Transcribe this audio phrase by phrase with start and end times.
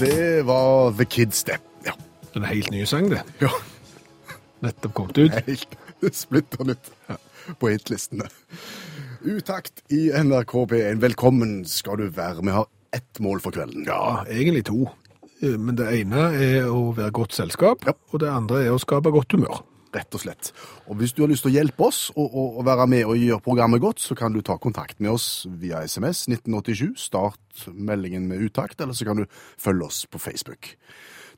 [0.00, 1.58] Det var The Kids, det.
[1.84, 1.92] Ja.
[2.36, 3.22] En helt ny sang, det.
[3.40, 3.50] ja.
[4.64, 5.32] Nettopp kommet ut.
[5.46, 6.90] Helt splitter nytt
[7.60, 8.26] på hitlistene.
[9.26, 11.00] Utakt i NRK P1.
[11.02, 12.42] Velkommen skal du være.
[12.44, 13.84] Vi har ett mål for kvelden.
[13.88, 14.86] Ja, egentlig to.
[15.42, 17.92] Eh, Men det ene er å være godt selskap, Ja.
[18.12, 19.62] og det andre er å skape godt humør.
[19.96, 20.52] Rett og slett.
[20.86, 23.20] Og hvis du har lyst til å hjelpe oss og, og, og være med og
[23.20, 26.92] gjøre programmet godt, så kan du ta kontakt med oss via SMS 1987.
[27.08, 30.74] Start meldingen med utakt, eller så kan du følge oss på Facebook.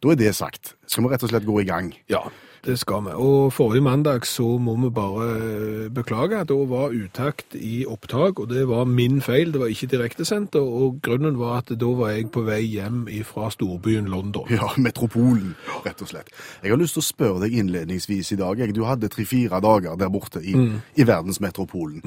[0.03, 0.75] Da er det sagt.
[0.87, 1.93] Skal vi rett og slett gå i gang?
[2.11, 2.27] Ja,
[2.65, 3.13] det skal vi.
[3.15, 6.41] Og forrige mandag så må vi bare eh, beklage.
[6.49, 9.53] Da var utakt i opptak, og det var min feil.
[9.53, 13.51] Det var ikke direktesendt, og- grunnen var at da var jeg på vei hjem fra
[13.51, 14.47] storbyen London.
[14.51, 15.55] Ja, metropolen,
[15.87, 16.29] rett og slett.
[16.63, 18.75] Jeg har lyst til å spørre deg innledningsvis i dag.
[18.75, 20.55] Du hadde tre-fire dager der borte i,
[20.97, 22.03] i verdensmetropolen.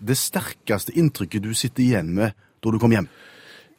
[0.00, 3.08] Det sterkeste inntrykket du sitter igjen med da du kom hjem?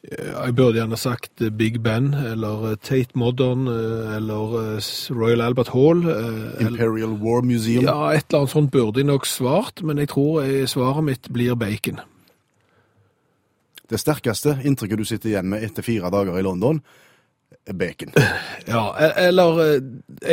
[0.10, 5.42] Jeg burde gjerne sagt eh, Big Ben, eller eh, Tate Modern, eh, eller eh, Royal
[5.46, 6.02] Albert Hall.
[6.10, 7.84] eh, Imperial War Museum.
[7.86, 11.30] Ja, et eller annet sånt burde jeg nok svart, men jeg tror eh, svaret mitt
[11.30, 12.02] blir bacon.
[13.92, 16.82] Det sterkeste inntrykket du sitter igjen med etter fire dager i London,
[17.68, 18.14] er bacon.
[18.72, 19.82] Ja, e- eller eh,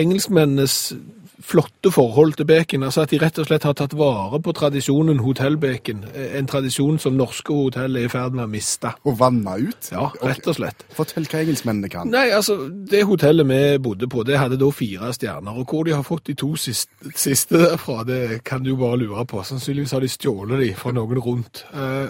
[0.01, 0.95] engelskmennenes
[1.41, 5.21] flotte forhold til bacon, altså at de rett og slett har tatt vare på tradisjonen
[5.23, 8.93] hotellbacon, eh, en tradisjon som norske hotell er i ferd med å miste.
[9.07, 9.91] Og vanna ut?
[9.93, 10.85] Ja, rett og slett.
[10.97, 12.11] Fortell hva engelskmennene kan.
[12.11, 15.95] Nei, altså, det hotellet vi bodde på, det hadde da fire stjerner, og hvor de
[15.97, 19.43] har fått de to siste, siste derfra, det kan du bare lure på.
[19.47, 21.65] Sannsynligvis har de stjålet de fra noen rundt.
[21.73, 22.09] Eh,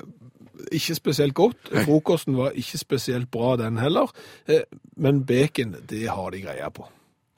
[0.75, 1.71] ikke spesielt godt.
[1.85, 4.11] Frokosten var ikke spesielt bra den heller,
[4.49, 4.65] eh,
[4.97, 6.89] men bacon, det har de greia på.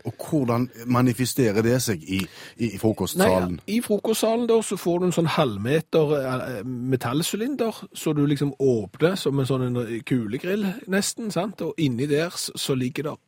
[0.09, 2.21] Og hvordan manifesterer det seg i,
[2.57, 3.59] i, frokostsalen?
[3.59, 8.55] Nei, I frokostsalen da, så får du en sånn halvmeter eh, metallsylinder, så du liksom
[8.59, 11.65] åpner som en sånn kulegrill nesten, sant?
[11.67, 13.19] Og inni der så ligger det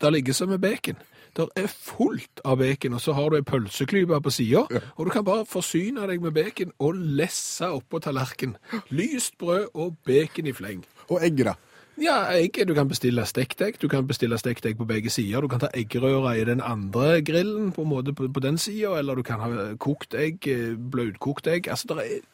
[0.00, 0.96] der ligger som med bacon.
[1.36, 4.64] Det er fullt av bacon, og så har du en pølseklype på sida,
[4.96, 8.56] og du kan bare forsyne deg med bacon og lesse oppå tallerken.
[8.90, 10.84] Lyst brød og bacon i fleng.
[11.08, 11.54] Og egget, da?
[12.00, 15.44] Ja, egg, du kan bestille stekt egg, du kan bestille stekt egg på begge sider,
[15.44, 18.94] du kan ta eggerøra i den andre grillen på, en måte på, på den sida,
[18.96, 21.68] eller du kan ha kokt egg, eh, bløtkokt egg.
[21.68, 22.24] Altså, det er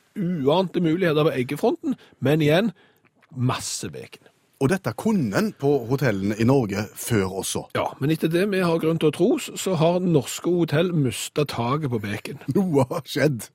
[0.46, 2.70] uante muligheter på eggefronten, men igjen,
[3.34, 4.30] masse bacon.
[4.62, 7.66] Og dette kunne en på hotellene i Norge før også.
[7.76, 11.44] Ja, men etter det vi har grunn til å tro, så har norske hotell mista
[11.44, 12.40] taket på bacon.
[12.54, 13.50] Noe har skjedd.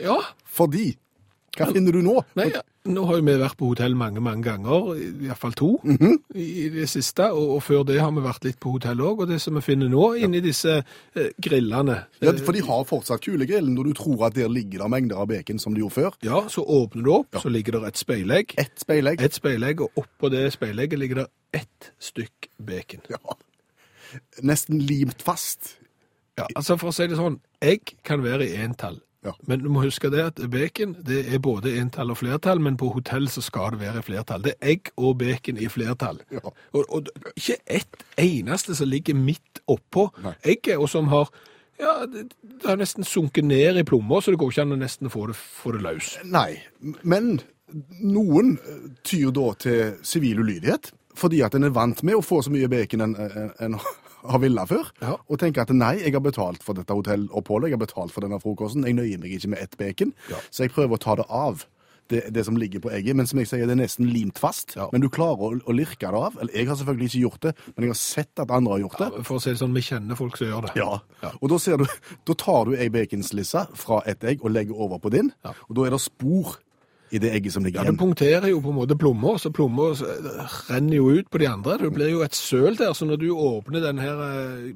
[0.00, 0.96] Ja, Fordi
[1.52, 2.14] Hva finner du nå?
[2.38, 2.62] Nei, ja.
[2.88, 6.88] Nå har vi vært på hotell mange, mange ganger, i hvert fall to i, det
[6.90, 9.22] siste, og, og før det har vi vært litt på hotell òg.
[9.22, 13.22] Og det som vi finner nå inni disse eh, grillene Ja, For de har fortsatt
[13.22, 16.18] kulegrillen, når du tror at der ligger det mengder av bacon som de gjorde før.
[16.26, 18.56] Ja, så åpner du opp, så ligger det et speilegg.
[18.64, 19.22] Et speilegg.
[19.22, 21.28] Et speilegg, og oppå det speilegget ligger det
[21.62, 23.04] ett stykk bacon.
[23.12, 23.38] Ja.
[24.42, 25.76] Nesten limt fast.
[26.40, 29.02] Ja, altså For å si det sånn, egg kan være i entall.
[29.22, 29.32] Ja.
[29.46, 32.90] Men du må huske det at bacon det er både entall og flertall, men på
[32.94, 34.42] hotell så skal det være flertall.
[34.42, 36.18] Det er egg og bacon i flertall.
[36.34, 36.42] Ja.
[36.72, 40.34] Og, og ikke ett eneste som ligger midt oppå Nei.
[40.54, 41.30] egget, og som har
[41.80, 44.82] ja, det, det har nesten sunket ned i plommer, så det går ikke an å
[44.82, 46.16] nesten få det, få det løs.
[46.30, 46.58] Nei,
[47.02, 47.36] men
[48.02, 52.40] noen eh, tyr da til sivil ulydighet, fordi at en er vant med å få
[52.44, 53.78] så mye bacon enn en, en
[54.28, 55.16] har villet før, Ja.
[55.28, 58.38] og tenker at nei, jeg har betalt for dette hotelloppholdet, jeg har betalt for denne
[58.40, 60.36] frokosten, jeg nøyer meg ikke med ett bacon, Ja.
[60.50, 61.66] så jeg prøver å ta det av.
[62.10, 64.74] Det, det som ligger på egget, men som jeg sier, det er nesten limt fast.
[64.76, 64.88] Ja.
[64.92, 66.34] Men du klarer å, å lirke det av.
[66.42, 68.98] Eller jeg har selvfølgelig ikke gjort det, men jeg har sett at andre har gjort
[68.98, 69.08] det.
[69.16, 70.72] Ja, for å si det sånn, vi kjenner folk som gjør det.
[70.76, 70.98] Ja.
[71.22, 71.30] Ja.
[71.40, 71.86] Og da, ser du,
[72.28, 75.86] da tar du ei baconslisse fra et egg og legger over på din, og da
[75.86, 76.58] er det spor
[77.12, 79.92] i det egget som ligger Ja, det punkterer jo på en måte plommer, så plommer
[79.92, 81.78] eh, renner jo ut på de andre.
[81.82, 84.72] Det blir jo et søl der, så når du åpner den her eh,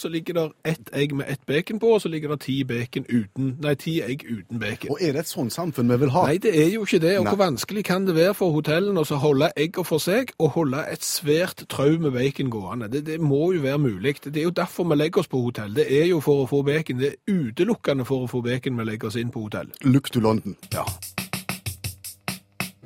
[0.00, 3.04] så ligger det ett egg med ett bacon på, og så ligger det ti, bacon
[3.08, 4.90] uten, nei, ti egg uten bacon.
[4.90, 6.26] Og er det et sånt samfunn vi vil ha?
[6.28, 7.16] Nei, det er jo ikke det.
[7.18, 7.34] Og Nei.
[7.34, 11.04] hvor vanskelig kan det være for hotellene å holde egger for seg, og holde et
[11.04, 12.90] svært trau med bacon gående?
[12.92, 14.16] Det, det må jo være mulig.
[14.24, 15.74] Det er jo derfor vi legger oss på hotell.
[15.76, 17.00] Det er jo for å få bacon.
[17.00, 19.70] Det er utelukkende for å få bacon vi legger oss inn på hotell.
[19.84, 20.49] Look to London.
[20.72, 20.84] Ja.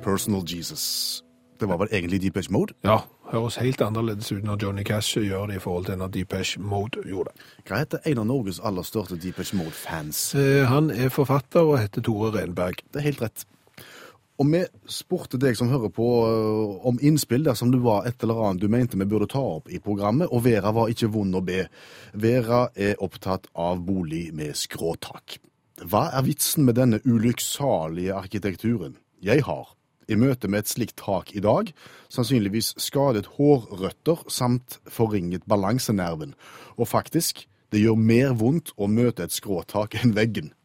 [0.03, 1.21] Personal Jesus.
[1.59, 2.73] Det var vel egentlig Deepesh Mode.
[2.83, 2.97] Ja,
[3.31, 7.03] høres helt annerledes ut når Johnny Cash gjør det i forhold til når Deepesh Mode
[7.07, 7.45] gjorde det.
[7.69, 10.35] Hva heter en av Norges aller største Deepesh Mode-fans?
[10.35, 12.83] Eh, Han er forfatter og heter Tore Renberg.
[12.91, 13.45] Det er helt rett.
[14.35, 18.41] Og vi spurte deg som hører på øh, om innspill dersom det var et eller
[18.49, 21.41] annet du mente vi burde ta opp i programmet, og Vera var ikke vond å
[21.45, 21.61] be.
[22.19, 25.37] Vera er opptatt av bolig med skråtak.
[25.85, 28.95] Hva er vitsen med denne ulykksalige arkitekturen?
[29.21, 29.67] Jeg har,
[30.09, 31.69] i møte med et slikt tak i dag,
[32.09, 36.33] sannsynligvis skadet hårrøtter samt forringet balansenerven.
[36.81, 40.55] Og faktisk, det gjør mer vondt å møte et skråtak enn veggen.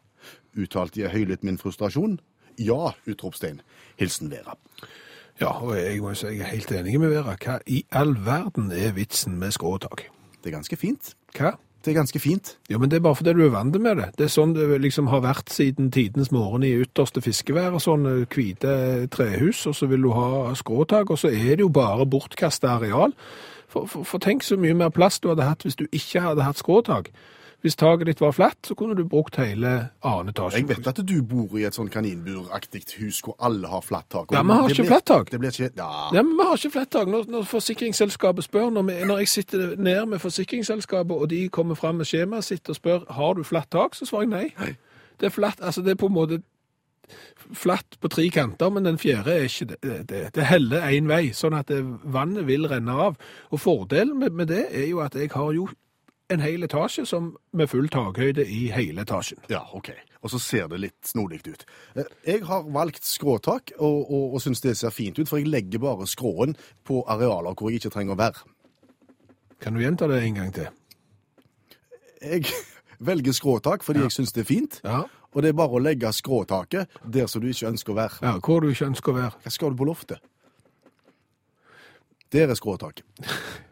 [0.57, 2.17] Uttalte jeg høylytt min frustrasjon?
[2.57, 2.95] Ja!
[3.05, 3.61] utropstegn.
[4.01, 4.57] Hilsen Vera.
[5.41, 7.37] Ja, og jeg må jo si jeg er helt enig med Vera.
[7.37, 10.09] Hva i all verden er vitsen med skråtak?
[10.41, 11.13] Det er ganske fint.
[11.37, 11.59] Hva?
[11.81, 12.57] Det er ganske fint.
[12.69, 14.11] Ja, men det er bare fordi du er vant med det.
[14.19, 18.27] Det er sånn det liksom har vært siden tidens morgen i ytterste fiskevær, og sånne
[18.29, 18.75] hvite
[19.15, 23.17] trehus, og så vil du ha skråtak, og så er det jo bare bortkastet areal.
[23.71, 26.45] For, for, for tenk så mye mer plass du hadde hatt hvis du ikke hadde
[26.45, 27.09] hatt skråtak.
[27.61, 29.71] Hvis taket ditt var flatt, så kunne du brukt hele
[30.01, 30.63] annen etasje.
[30.63, 34.33] Jeg vet at du bor i et sånn kaninburaktig hus hvor alle har flatt tak.
[34.33, 35.33] Ja, vi har ikke flatt tak.
[35.33, 35.91] Det blir ikke Ja.
[36.15, 37.09] Ja, men Vi har ikke flatt tak.
[37.09, 41.75] Når, når forsikringsselskapet spør, når, vi, når jeg sitter ned med forsikringsselskapet, og de kommer
[41.75, 44.47] fram med skjemaet sitt og spør har du flatt tak, så svarer jeg nei.
[44.59, 44.77] Nei.
[45.21, 46.41] Det er flatt, altså det er på en måte
[47.53, 50.09] flatt på tre kanter, men den fjerde er ikke det.
[50.09, 53.21] Det, det heller én vei, sånn at det, vannet vil renne av.
[53.51, 55.69] Og fordelen med, med det er jo at jeg har jo
[56.31, 59.39] en hel etasje som med full takhøyde i hele etasjen.
[59.51, 59.91] Ja, OK.
[60.23, 61.65] Og så ser det litt snodig ut.
[61.97, 65.49] Eh, Jeg har valgt skråtak, og, og, og syns det ser fint ut, for jeg
[65.51, 66.55] legger bare skråen
[66.87, 68.45] på arealer hvor jeg ikke trenger å være.
[69.61, 70.69] Kan du gjenta det en gang til?
[72.23, 72.45] Jeg
[73.11, 75.03] velger skråtak fordi jeg syns det er fint, Ja.
[75.33, 78.21] og det er bare å legge skråtaket der som du ikke ønsker å være.
[78.23, 79.33] ja hvor du ikke ønsker å være.
[79.45, 80.21] Hva skal du på loftet?
[82.33, 83.05] Der er skråtaket.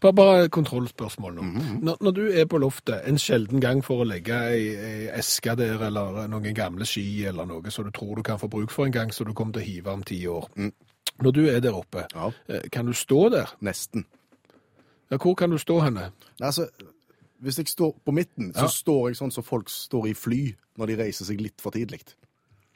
[0.00, 1.42] Bare, kontrollspørsmål nå.
[1.82, 5.54] når, når du er på loftet en sjelden gang for å legge ei, ei eske
[5.56, 8.86] der, eller noen gamle ski, eller noe som du tror du kan få bruk for
[8.88, 10.48] en gang, så du kommer til å hive om ti år.
[11.22, 12.30] Når du er der oppe, Ja.
[12.48, 13.54] eh, kan du stå der?
[13.62, 14.04] Nesten.
[15.10, 16.10] Ja, hvor kan du stå henne?
[16.40, 16.68] Nei, Altså,
[17.42, 18.66] hvis jeg står på midten, så Ja.
[18.68, 22.00] står jeg sånn som folk står i fly når de reiser seg litt for tidlig.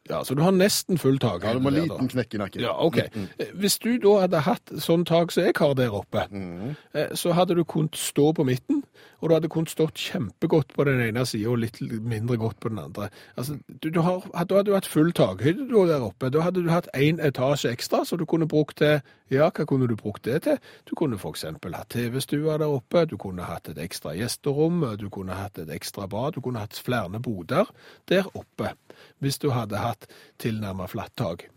[0.08, 1.44] Ja, så du har nesten full tak.
[1.44, 2.12] Ja, du må der, liten da.
[2.14, 2.64] knekk i nakken.
[2.64, 3.00] Ja, ok.
[3.14, 3.26] Mm.
[3.60, 6.76] Hvis du da hadde hatt sånn tak som jeg har der oppe, mm.
[7.18, 8.82] så hadde du kunnet stå på midten,
[9.18, 12.70] og du hadde kunnet stått kjempegodt på den ene siden og litt mindre godt på
[12.70, 13.08] den andre.
[13.36, 16.30] Altså, du, du har, da hadde du hatt full takhøyde der oppe.
[16.30, 19.00] Da hadde du hatt en etasje ekstra, så du kunne brukt til,
[19.34, 20.62] ja, hva kunne du brukt det til?
[20.86, 25.34] Du kunne eksempel hatt TV-stua der oppe, du kunne hatt et ekstra gjesterom, du kunne
[25.34, 27.66] hatt et ekstra bad, du kunne hatt flere boder
[28.08, 28.74] der oppe,
[29.18, 30.06] hvis du hadde hatt
[30.38, 31.48] tilnærmet flatt tak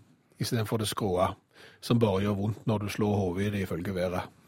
[0.42, 1.34] istedenfor det skråe,
[1.82, 4.41] som bare gjør vondt når du slår hodet i det, ifølge været.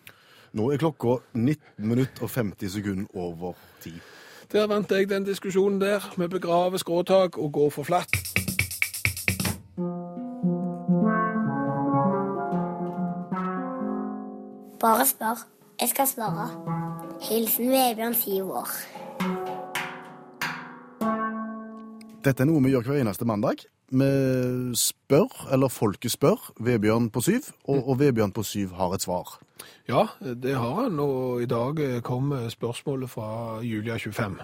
[0.53, 3.93] Nå er klokka 19 minutter og 50 sekunder over 10.
[4.51, 6.03] Der vant jeg den diskusjonen der.
[6.17, 8.13] Vi begraver skråtak og går for flatt.
[14.83, 15.41] Bare spør.
[15.81, 16.45] Jeg skal svare.
[17.21, 18.69] Hilsen Vebjørn, syv år.
[22.23, 23.65] Dette er noe vi gjør hver eneste mandag.
[23.89, 24.11] Vi
[24.77, 29.39] spør, eller folket spør, Vebjørn på syv, og, og Vebjørn på syv har et svar.
[29.89, 34.39] Ja, det har han, og i dag kom spørsmålet fra Julia 25.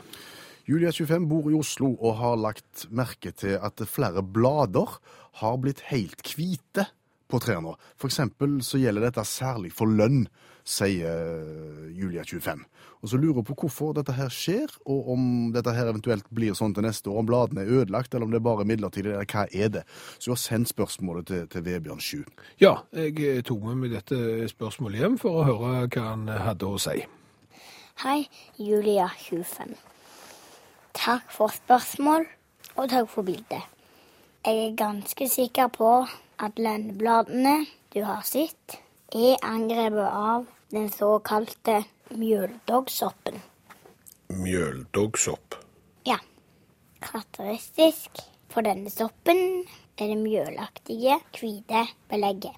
[0.70, 5.00] Julia 25 bor i Oslo og har lagt merke til at flere blader
[5.42, 6.86] har blitt helt hvite
[7.30, 7.74] på trærne.
[7.98, 10.28] For eksempel så gjelder dette særlig for lønn,
[10.70, 12.62] sier Julia 25.
[13.00, 15.22] Og så lurer hun på hvorfor dette her skjer, og om
[15.56, 18.42] dette her eventuelt blir sånn til neste år, om bladene er ødelagt, eller om det
[18.42, 19.86] er bare midlertidig, eller hva er det?
[20.18, 22.26] Så hun har sendt spørsmålet til, til Vebjørn 7.
[22.62, 26.82] Ja, jeg tok med meg dette spørsmålet hjem for å høre hva han hadde å
[26.82, 27.00] si.
[28.04, 28.20] Hei,
[28.60, 29.74] Julia 25.
[31.00, 32.28] Takk for spørsmål,
[32.76, 33.64] og takk for bildet.
[34.44, 35.90] Jeg er ganske sikker på
[36.40, 38.80] at lendebladene du har sett,
[39.16, 43.42] er angrepet av den såkalte mjøldoggsoppen.
[44.30, 45.58] Mjøldoggsopp.
[46.08, 46.20] Ja.
[47.02, 49.66] Karakteristisk for denne soppen
[50.00, 52.58] er det mjølaktige, hvite belegget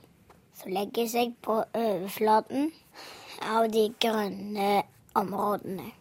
[0.62, 2.68] som legger seg på overflaten
[3.50, 4.84] av de grønne
[5.18, 5.92] områdene.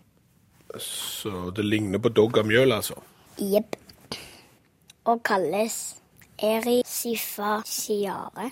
[0.84, 2.94] Så det ligner på dogg av mjøl, altså.
[3.40, 3.76] Jepp.
[5.08, 5.96] Og kalles
[6.44, 8.50] erisifaciare,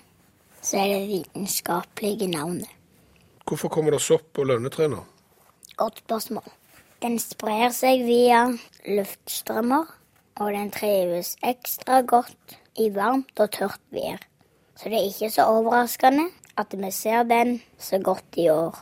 [0.65, 2.78] så er det vitenskapelige navnet.
[3.49, 4.99] Hvorfor kommer det sopp på lønnetre nå?
[5.81, 6.49] Godt spørsmål.
[7.01, 8.43] Den sprer seg via
[8.85, 9.87] luftstrømmer,
[10.43, 14.21] og den trives ekstra godt i varmt og tørt vær.
[14.77, 16.29] Så det er ikke så overraskende
[16.61, 18.77] at vi ser den så godt i år.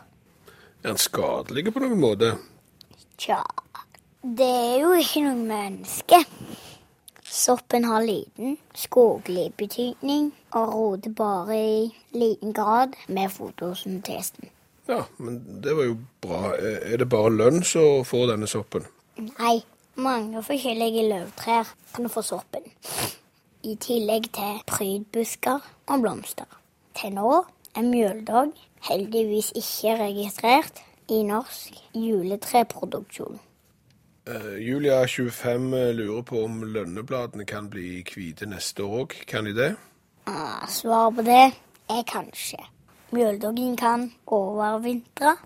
[0.82, 2.32] Er den skadelig på noen måte?
[3.20, 3.38] Tja,
[4.26, 6.24] det er jo ikke noe menneske.
[7.22, 11.80] Soppen har liten skoglig betydning og roter bare i
[12.16, 14.50] liten grad med fotosyntesen.
[14.88, 16.52] Ja, men det var jo bra.
[16.54, 18.86] Er er det bare lønn som får denne soppen?
[19.18, 19.64] Nei,
[19.96, 22.62] mange forskjellige løvtrær kan få soppen.
[23.64, 26.46] I tillegg til prydbusker og blomster.
[26.94, 27.32] Til nå
[27.74, 28.52] er mjøldog
[28.88, 33.40] heldigvis ikke registrert i norsk juletreproduksjon.
[34.26, 39.18] Uh, Julia 25 lurer på om lønnebladene kan bli hvite neste år òg.
[39.30, 39.74] Kan de det?
[40.26, 41.44] Uh, Svaret på det
[41.90, 42.58] er kanskje.
[43.14, 45.36] Mjøldoggen kan overvintre,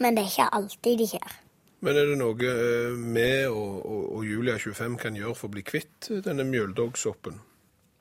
[0.00, 1.32] men det er ikke alltid de skjer.
[1.80, 5.54] Men er det noe eh, vi og, og, og Julia 25 kan gjøre for å
[5.54, 7.40] bli kvitt denne mjøldoggsoppen?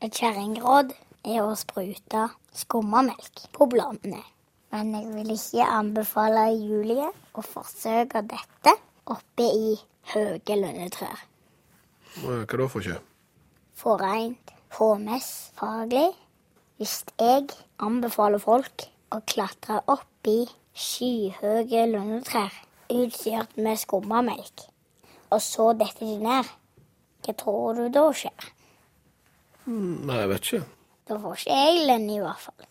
[0.04, 0.92] Et kjerringråd
[1.28, 4.22] er å sprute skummamelk på bladene.
[4.70, 8.75] Men jeg vil ikke anbefale Julie å forsøke dette
[9.10, 9.74] oppe i
[10.13, 11.25] høye lønnetrær.
[12.20, 13.00] Eh, Hva da for ikke?
[13.80, 16.12] For rent HMS-faglig,
[16.78, 17.48] hvis jeg
[17.82, 20.39] anbefaler folk å klatre opp i
[20.78, 22.54] skyhøye lønnetrær
[22.89, 24.66] utstyrt med skummamelk,
[25.30, 26.50] og så detter de ned,
[27.25, 28.51] hva tror du da skjer?
[29.70, 30.62] Nei, jeg vet ikke.
[31.10, 32.70] Da får ikke jeg lønn i hvert fall.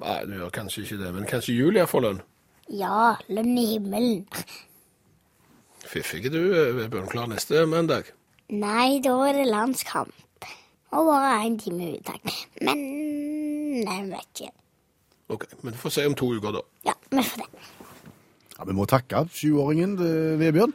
[0.00, 2.20] Nei, du gjør kanskje ikke det, men kanskje Julia får lønn?
[2.70, 4.24] Ja, lønn i himmelen.
[5.90, 8.12] Fiffige er du, eh, Bjørn Klar, neste mandag.
[8.50, 10.14] Nei, da er det landskamp.
[10.90, 12.22] Og bare én time uttak.
[12.62, 12.78] Men
[13.86, 14.52] jeg vet ikke.
[15.30, 16.64] Ok, men vi får se om to uker, da.
[16.90, 17.68] Ja, vi får det.
[18.58, 20.74] Ja, Vi må takke sjuåringen eh, Vebjørn.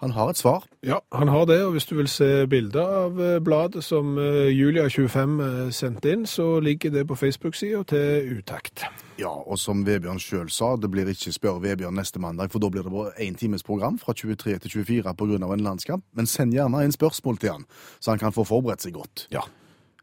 [0.00, 0.64] Han har et svar.
[0.84, 4.52] Ja, han har det, og hvis du vil se bilder av eh, bladet som eh,
[4.52, 8.84] Julia25 eh, sendte inn, så ligger det på Facebook-sida til Utakt.
[9.16, 12.68] Ja, og som Vebjørn sjøl sa, det blir ikke Spør Vebjørn neste mandag, for da
[12.72, 15.40] blir det bare én times program fra 23 til 24 pga.
[15.40, 16.04] en landskamp.
[16.12, 17.64] Men send gjerne inn spørsmål til han,
[18.00, 19.28] så han kan få forberedt seg godt.
[19.32, 19.48] Ja.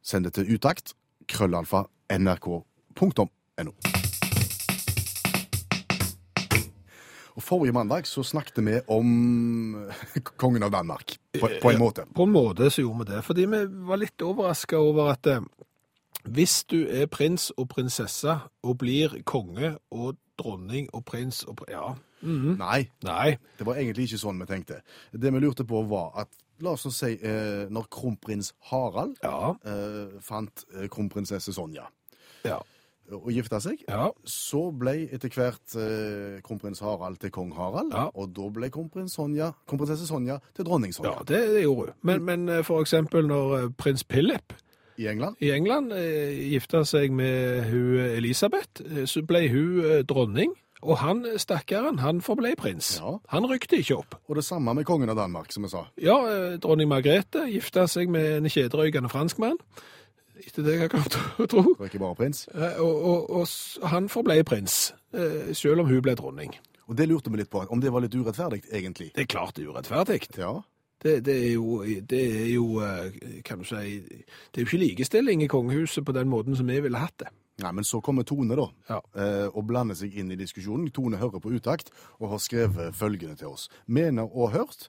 [0.02, 0.96] Send det til utakt,
[1.30, 3.93] krøllalfa, nrk.no.
[7.36, 9.10] Og Forrige mandag så snakket vi om
[10.42, 12.06] kongen av Danmark, på, på en måte.
[12.16, 15.46] På en måte så gjorde vi det, fordi vi var litt overraska over at eh,
[16.24, 21.94] hvis du er prins og prinsesse og blir konge og dronning og prins og Ja.
[22.24, 22.58] -hmm.
[22.58, 23.38] Nei, Nei.
[23.60, 24.82] det var egentlig ikke sånn vi tenkte.
[25.12, 26.30] Det vi lurte på var at,
[26.64, 29.56] la oss si, eh, når kronprins Harald Ja.
[29.66, 31.88] eh, fant kronprinsesse Sonja
[32.46, 32.60] Ja.
[33.12, 34.08] Og gifta seg, Ja.
[34.26, 38.08] så ble etter hvert eh, kronprins Harald til kong Harald, Ja.
[38.16, 42.00] og da ble kronprins Sonja, kronprinsesse Sonja til dronning Sonja ja, det, det gjorde hun.
[42.02, 44.54] Men, men eh, for eksempel når eh, prins Philip
[44.98, 45.36] i England.
[45.42, 50.54] i England eh, gifta seg med hun Elisabeth, eh, så ble hun dronning.
[50.84, 52.98] Og han stakkaren, han forble prins.
[53.00, 53.14] Ja.
[53.32, 54.16] Han rykte ikke opp.
[54.28, 55.86] Og det samme med kongen av Danmark, som vi sa.
[55.96, 56.18] Ja,
[56.60, 59.56] dronning Margrethe gifta seg med en kjederøykende franskmann.
[60.48, 61.64] Etter det jeg kan tro.
[61.64, 62.46] Det var ikke bare prins.
[62.54, 66.54] Eh, Og, og, og han forble prins, eh, selv om hun ble dronning.
[66.88, 69.12] Og det lurte vi litt på, om det var litt urettferdig, egentlig.
[69.16, 70.22] Det er klart det er urettferdig.
[70.38, 70.54] Ja,
[71.04, 74.80] Det, det, er jo, det er jo, eh, kan du si, det er jo ikke
[74.86, 77.32] likestilling i kongehuset på den måten som vi ville hatt det.
[77.62, 79.00] Nei, men så kommer Tone, da, Ja.
[79.54, 80.88] og blander seg inn i diskusjonen.
[80.92, 83.68] Tone hører på utakt og har skrevet følgende til oss.
[83.86, 84.88] Mener og hørt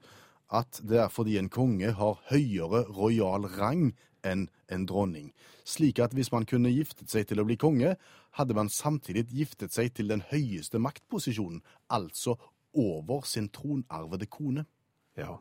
[0.51, 3.93] at det er fordi en konge har høyere royal rang
[4.25, 5.31] enn en dronning.
[5.65, 7.95] Slik at hvis man kunne giftet seg til å bli konge,
[8.39, 12.35] hadde man samtidig giftet seg til den høyeste maktposisjonen, altså
[12.75, 14.65] over sin tronarvede kone.
[15.17, 15.37] Ja.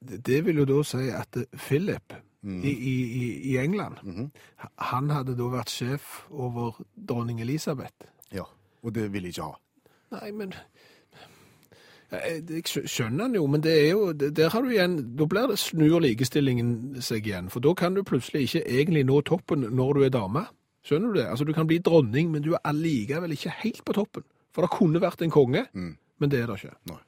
[0.00, 2.12] Det vil jo da si at Philip
[2.44, 4.02] i, i, i- i England,
[4.76, 8.04] han hadde da vært sjef over dronning Elisabeth.
[8.32, 8.44] Ja,
[8.82, 9.56] og det ville jeg ikke ha.
[10.18, 10.52] Nei, men
[12.22, 15.48] Jeg jeg skjønner han jo, men det er jo, der har du igjen, da blir
[15.50, 19.94] det snur likestillingen seg igjen, for da kan du plutselig ikke egentlig nå toppen når
[19.98, 20.44] du er dame.
[20.84, 21.26] Skjønner du det?
[21.32, 24.24] Altså, du kan bli dronning, men du er allikevel ikke helt på toppen.
[24.54, 26.74] For det kunne vært en konge, men det er det ikke.
[26.92, 27.00] Nei.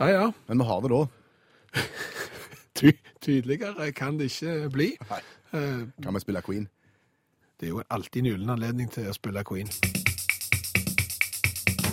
[0.00, 0.26] Ja, ja.
[0.48, 1.04] Men vi har det da.
[2.80, 4.90] Ty tydeligere kan det ikke bli.
[5.10, 5.22] Nei.
[5.52, 6.68] Eh, Kan vi spille Queen?
[7.60, 9.68] Det er jo alltid en gyllen anledning til å spille Queen.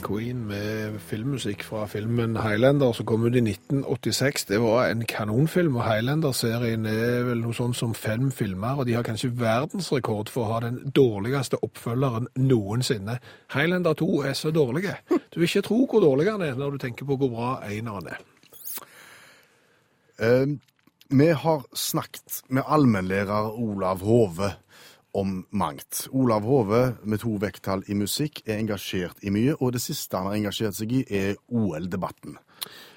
[0.07, 4.45] Queen med filmmusikk fra filmen Highlander som kom ut i 1986.
[4.47, 8.95] Det var en kanonfilm, og Highlander-serien er vel noe sånn som fem filmer, og de
[8.95, 13.17] har kanskje verdensrekord for å ha den dårligste oppfølgeren noensinne.
[13.51, 14.95] Highlander 2 er så dårlige.
[15.33, 18.07] Du vil ikke tro hvor dårlig han er når du tenker på hvor bra eneren
[18.15, 18.23] er.
[20.23, 20.55] Uh,
[21.09, 24.49] Vi har snakket med allmennlærer Olav Hove
[25.13, 26.07] om mangt.
[26.11, 30.29] Olav Hove, med to vekttall i musikk, er engasjert i mye, og det siste han
[30.29, 32.37] har engasjert seg i, er OL-debatten.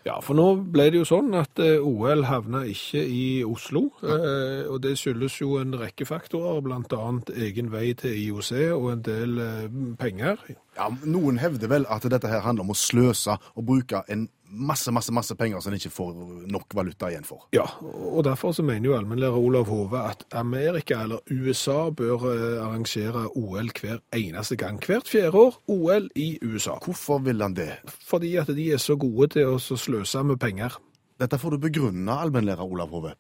[0.07, 3.91] Ja, for nå ble det jo sånn at eh, OL havna ikke i Oslo.
[4.03, 7.13] eh, Og det skyldes jo en rekke faktorer, bl.a.
[7.37, 9.69] egen vei til IOC og en del eh,
[10.01, 10.41] penger.
[10.79, 14.91] Ja, Noen hevder vel at dette her handler om å sløse og bruke en masse,
[14.91, 16.15] masse, masse penger som en ikke får
[16.51, 17.45] nok valuta igjen for.
[17.55, 22.57] Ja, og derfor så mener jo allmennlærer Olav Hove at Amerika eller USA bør eh,
[22.65, 24.81] arrangere OL hver eneste gang.
[24.83, 26.79] Hvert fjerde år OL i USA.
[26.83, 27.69] Hvorfor vil han det?
[28.11, 30.77] Fordi at de er så gode til å så sløser med penger.
[31.21, 33.15] Dette får du begrunne, allmennlærer Olav Hove.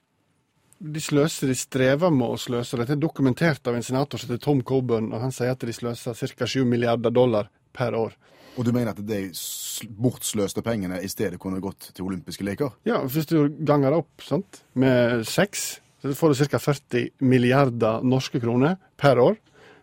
[0.80, 2.78] De sløser, de strever med å sløse.
[2.80, 5.74] Dette er dokumentert av en senator som heter Tom Coburn, og han sier at de
[5.76, 6.48] sløser ca.
[6.48, 8.16] 7 milliarder dollar per år.
[8.56, 9.20] Og du mener at de
[10.00, 12.72] bortsløste pengene i stedet kunne gått til olympiske leker?
[12.88, 15.68] Ja, hvis du ganger det opp sant, med seks,
[16.00, 16.60] så får du ca.
[16.64, 19.36] 40 milliarder norske kroner per år.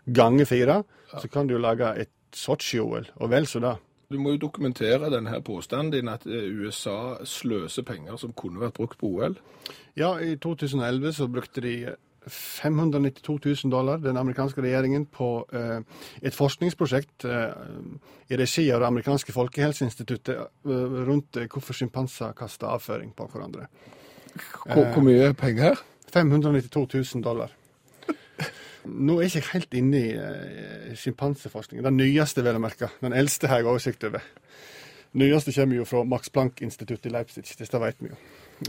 [0.10, 0.82] Ganger fire,
[1.14, 3.78] så kan du jo lage et Sotsji-OL, og vel så det.
[4.08, 8.78] Du må jo dokumentere denne påstanden din at eh, USA sløser penger som kunne vært
[8.78, 9.36] brukt på OL.
[10.00, 11.74] Ja, i 2011 så brukte de
[12.28, 15.84] 592 000 dollar, den amerikanske regjeringen, på eh,
[16.22, 17.52] et forskningsprosjekt eh,
[18.32, 23.68] i regi av det amerikanske folkehelseinstituttet eh, rundt eh, hvorfor sjimpanser kaster avføring på hverandre.
[24.64, 25.80] Hvor, hvor mye penger?
[26.14, 27.52] 592 000 dollar.
[28.88, 31.86] Nå er jeg ikke helt inne i eh, sjimpanseforskningen.
[31.86, 32.92] Den nyeste, vel å merke.
[33.04, 34.24] Den eldste har jeg oversikt over.
[35.14, 38.20] Den nyeste kommer jo fra Max Planck-instituttet i Leipzig, dette vet vi jo.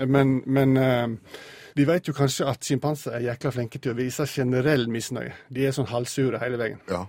[0.07, 1.35] Men, men uh,
[1.77, 5.35] vi vet jo kanskje at sjimpanser er jækla flinke til å vise generell misnøye.
[5.55, 6.83] De er sånn halvsure hele veien.
[6.91, 7.07] Ja.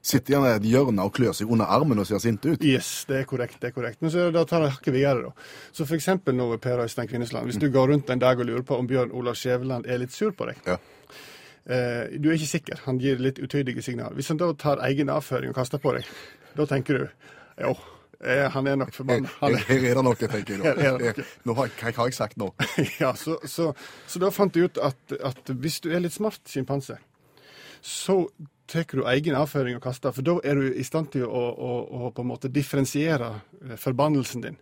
[0.00, 2.62] Sitter gjerne i et hjørne og klør seg under armen og ser sinte ut.
[2.64, 3.58] Yes, det er korrekt.
[3.60, 4.00] det er korrekt.
[4.00, 5.50] Men så da tar jeg hakket videre, da.
[5.76, 8.64] Så for eksempel nå, Per Øystein Kvinnesland, hvis du går rundt en dag og lurer
[8.64, 10.78] på om Bjørn Olav Skjæveland er litt sur på deg, Ja.
[11.66, 14.14] Eh, du er ikke sikker, han gir litt utydelige signal.
[14.18, 16.06] Hvis han da tar egen avføring og kaster på deg,
[16.56, 17.06] da tenker du
[17.60, 17.74] jo,
[18.24, 19.28] eh, han er nok forbanna.
[19.40, 20.74] Her, er- her er det noe, tenker jeg da.
[20.80, 21.20] Her er.
[21.44, 22.50] Nå har, hva har jeg sagt nå?
[23.02, 23.72] ja, så, så,
[24.06, 26.96] så da fant jeg ut at, at hvis du er litt smart sjimpanse,
[27.80, 28.22] så
[28.70, 31.70] tar du egen avføring og kaster, for da er du i stand til å, å,
[32.06, 33.32] å på en måte differensiere
[33.66, 34.58] eh, forbannelsen din.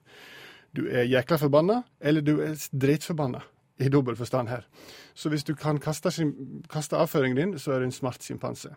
[0.73, 3.43] Du er jækla forbanna, eller du er dritforbanna,
[3.79, 4.67] i dobbel forstand her.
[5.15, 6.11] Så hvis du kan kaste,
[6.71, 8.75] kaste avføringen din, så er du en smart sjimpanse.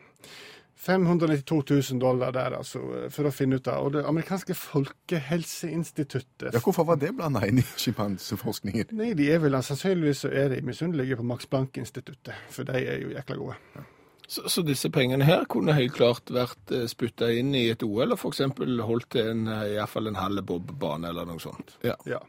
[0.81, 2.79] 592 000 dollar der, altså,
[3.13, 3.85] for å finne ut av.
[3.85, 8.89] Og det amerikanske folkehelseinstituttet Ja, Hvorfor var det blanda inn i sjimpanseforskningen?
[8.97, 13.03] Nei, de er vel sannsynligvis så er de misunnelige på Max Bank-instituttet, for de er
[13.03, 13.85] jo jækla gode.
[14.31, 18.15] Så, så disse pengene her kunne helt klart vært eh, spytta inn i et OL,
[18.15, 18.41] og f.eks.
[18.87, 21.75] holdt til en, eh, i hvert fall en halv bobbane eller noe sånt.
[21.85, 21.97] Ja.
[22.09, 22.23] Ja.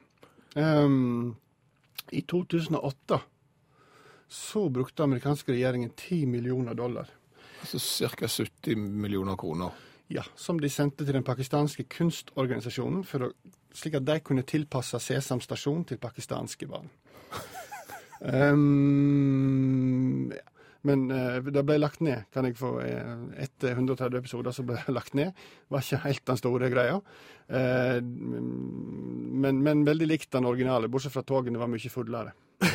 [0.61, 1.37] Ehm,
[2.13, 3.21] I 2008
[4.29, 7.09] så brukte amerikanske regjeringen 10 millioner dollar,
[7.63, 8.29] Altså ca.
[8.29, 9.71] 70 millioner kroner.
[10.09, 13.31] ja, som de sendte til den pakistanske kunstorganisasjonen, å,
[13.75, 16.91] slik at de kunne tilpasse Sesam stasjon til pakistanske barn.
[18.21, 20.33] um.
[20.89, 23.11] Men eh, det ble lagt ned, kan jeg få eh,
[23.45, 25.35] Etter 130 episoder så ble lagt ned.
[25.71, 27.01] Var ikke helt den store greia.
[27.49, 32.35] Eh, men, men veldig likt den originale, bortsett fra togene var mye fullere.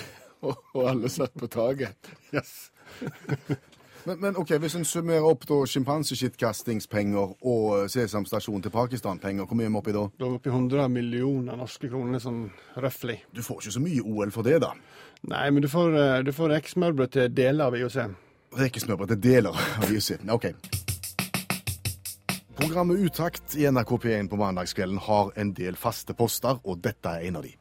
[0.48, 2.14] Og, alle satt på taket.
[2.36, 2.70] Yes.
[4.08, 9.48] Men, men ok, hvis en summerer opp da sjimpanseskittkastingspenger og sesamstasjon Sesam stasjon til Pakistan-penger,
[9.48, 10.04] hvor mye er vi oppi da?
[10.16, 12.46] Da er vi oppi 100 millioner norske kroner, sånn
[12.80, 13.18] røftlig.
[13.36, 14.72] Du får ikke så mye OL for det, da.
[15.22, 17.98] Nei, men du får, eh, du får rekesmørbrød til deler av IOC.
[18.58, 19.50] Rekesmørbrød til deler
[19.82, 20.12] av IOC.
[20.32, 20.52] OK.
[22.58, 27.28] Programmet Utakt i NRK P1 på mandagskvelden har en del faste poster, og dette er
[27.28, 27.54] en av de.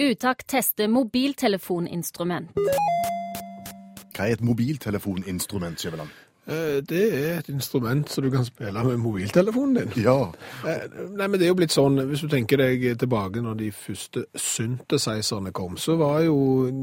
[0.00, 2.56] Utakt tester mobiltelefoninstrument.
[4.14, 6.23] Hva er et mobiltelefoninstrument, Skjæveland?
[6.46, 10.04] Eh, Det er et instrument som du kan spille med mobiltelefonen din.
[10.04, 10.32] Ja.
[10.66, 13.70] Eh, Nei, men det er jo blitt sånn, hvis du tenker deg tilbake når de
[13.72, 16.36] første synthesizerne kom, så var jo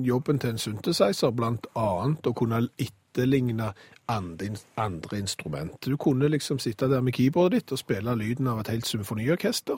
[0.05, 3.71] jobben til en synthesizer blant annet å kunne etterligne
[4.11, 4.49] andre,
[4.81, 5.77] andre instrument.
[5.85, 9.77] Du kunne liksom sitte der med keyboardet ditt og spille lyden av et helt symfoniorkester.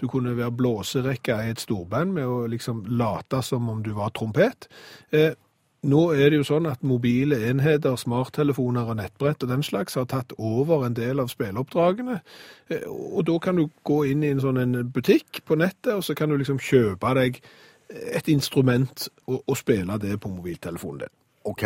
[0.00, 4.10] Du kunne være blåserekka i et storband med å liksom late som om du var
[4.16, 4.66] trompet.
[5.12, 5.34] Eh,
[5.82, 10.08] nå er det jo sånn at mobile enheter, smarttelefoner og nettbrett og den slags har
[10.10, 12.20] tatt over en del av spilleoppdragene.
[12.70, 16.02] Eh, Og da kan du gå inn i en sånn en butikk på nettet, og
[16.04, 17.40] så kan du liksom kjøpe deg
[17.88, 21.14] et instrument og, og spille det på mobiltelefonen din.
[21.44, 21.62] OK.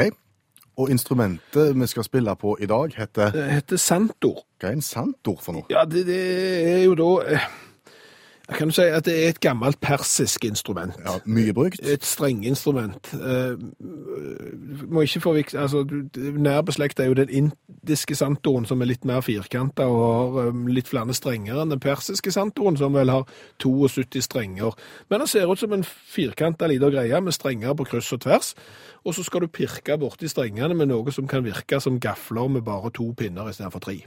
[0.79, 4.45] Og instrumentet vi skal spille på i dag, heter Det heter Santor.
[4.61, 5.67] Hva er en santor for noe?
[5.69, 6.21] Ja, det, det
[6.77, 7.49] er jo da eh,
[8.49, 10.95] Jeg kan jo si at det er et gammelt persisk instrument.
[11.07, 11.81] Ja, mye brukt.
[11.87, 13.15] Et strengeinstrument.
[13.15, 13.55] Uh,
[14.91, 15.85] må ikke forvikle Altså,
[16.17, 20.59] Nær beslekta er jo den indiske santoren, som er litt mer firkanta og har eh,
[20.75, 23.29] litt flere strenger enn den persiske santoren, som vel har
[23.63, 24.75] 72 strenger.
[25.09, 28.55] Men den ser ut som en firkanta lita greie med strenger på kryss og tvers.
[29.05, 32.67] Og så skal du pirke borti strengene med noe som kan virke som gafler med
[32.67, 34.01] bare to pinner istedenfor tre.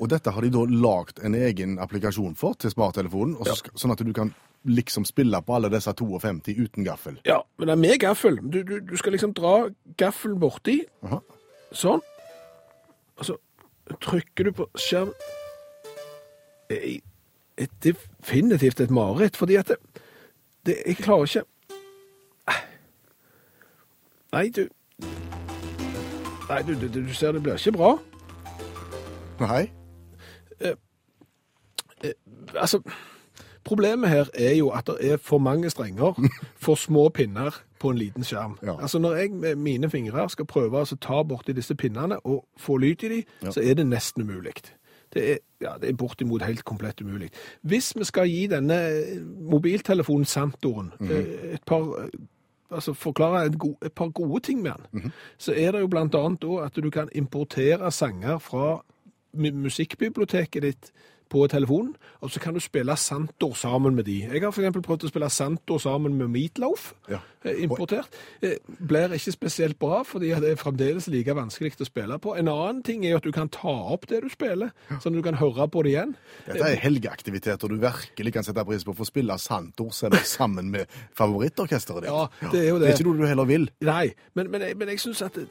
[0.00, 3.56] Og dette har de da lagd en egen applikasjon for til smarttelefonen, ja.
[3.76, 4.32] sånn at du kan
[4.68, 7.20] liksom spille på alle disse 52 uten gaffel.
[7.28, 8.40] Ja, men det er med gaffel.
[8.40, 9.68] Du, du, du skal liksom dra
[10.00, 11.20] gaffelen borti, Aha.
[11.72, 12.02] sånn,
[13.20, 13.36] og så
[14.00, 15.12] trykker du på skjerm.
[16.70, 16.80] Det
[17.60, 19.80] er definitivt et mareritt, fordi at det,
[20.64, 21.46] det Jeg klarer ikke
[24.30, 24.68] Nei, du
[26.50, 27.90] Nei, du, du, du ser det blir ikke bra.
[29.42, 29.79] Nei?
[32.56, 32.80] Altså,
[33.64, 36.14] problemet her er jo at det er for mange strenger,
[36.64, 38.58] for små pinner på en liten skjerm.
[38.62, 38.74] Ja.
[38.82, 42.76] Altså, når jeg med mine fingre skal prøve altså, ta borti disse pinnene og få
[42.76, 43.50] lyd i de, Ja.
[43.50, 44.52] så er det nesten umulig.
[45.14, 47.30] Det er, ja, det er bortimot helt komplett umulig.
[47.62, 48.76] Hvis vi skal gi denne
[49.50, 52.08] mobiltelefonen Santoren eh, et par eh,
[52.70, 56.14] altså forklare et, go et par gode ting med den, så er det jo blant
[56.14, 58.84] annet at du kan importere sanger fra
[59.34, 60.92] musikkbiblioteket ditt
[61.30, 64.18] på telefonen, og så kan du spille Santor sammen med de.
[64.26, 67.20] Jeg har eksempel prøvd å spille Santor sammen med Meatloaf, Ja.
[67.44, 68.08] eh, importert.
[68.42, 72.34] Eh, Blir ikke spesielt bra, fordi det er fremdeles like vanskelig å spille på.
[72.38, 75.22] En annen ting er at du kan ta opp det du spiller, sånn at du
[75.22, 76.14] kan høre på det igjen.
[76.46, 80.86] Dette er helgeaktiviteter du virkelig kan sette pris på for å spille Santor sammen med
[81.14, 82.10] favorittorkesteret ditt.
[82.10, 83.70] Ja, det er jo Det er ikke noe du heller vil.
[83.86, 85.46] Nei, men, men, men jeg syns at det,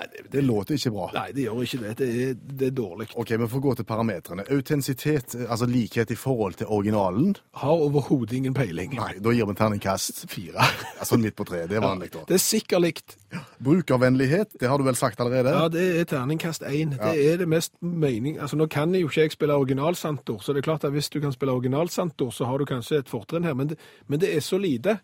[0.00, 1.10] Nei, det, Det låter ikke bra.
[1.14, 1.90] nei, det gjør ikke det.
[1.98, 3.08] Det er, det er dårlig.
[3.20, 4.44] Ok, Vi får gå til parametrene.
[4.50, 7.36] Autentisitet, altså likhet i forhold til originalen.
[7.60, 8.94] Har overhodet ingen peiling.
[8.96, 10.64] Nei, da gir vi terningkast Fire.
[11.00, 11.68] Altså midt på treet.
[11.70, 12.24] Det er vanlig, da.
[12.28, 13.16] Det er sikkert likt.
[13.64, 15.48] Brukervennlighet, det har du vel sagt allerede?
[15.54, 16.92] Ja, det er terningkast én.
[16.98, 18.38] Det er det mest mening...
[18.40, 21.08] Altså, Nå kan jeg jo ikke jeg spille originalsantor, så det er klart at hvis
[21.08, 24.34] du kan spille originalsantor, så har du kanskje et fortrinn her, men det, men det
[24.36, 24.98] er så lite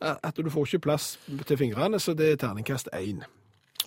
[0.00, 3.24] at du får ikke plass til fingrene, så det er terningkast én.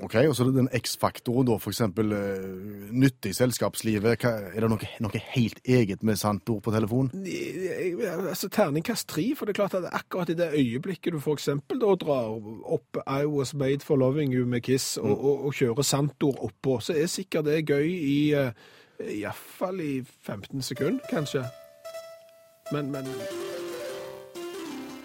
[0.01, 4.17] Ok, Og så er det den X-faktoren, da, for eksempel uh, nytte i selskapslivet.
[4.23, 7.11] Hva, er det noe, noe helt eget med Santor på telefon?
[7.13, 11.81] Altså, Terningkast tre, for det er klart at akkurat i det øyeblikket du for eksempel
[11.81, 12.33] da drar
[12.73, 16.79] opp I Was Made for Loving You med Kiss og, og, og kjører Santor oppå,
[16.79, 18.49] så er sikkert det gøy i uh,
[19.03, 19.93] iallfall i
[20.25, 21.45] 15 sekunder, kanskje.
[22.71, 23.07] Men, men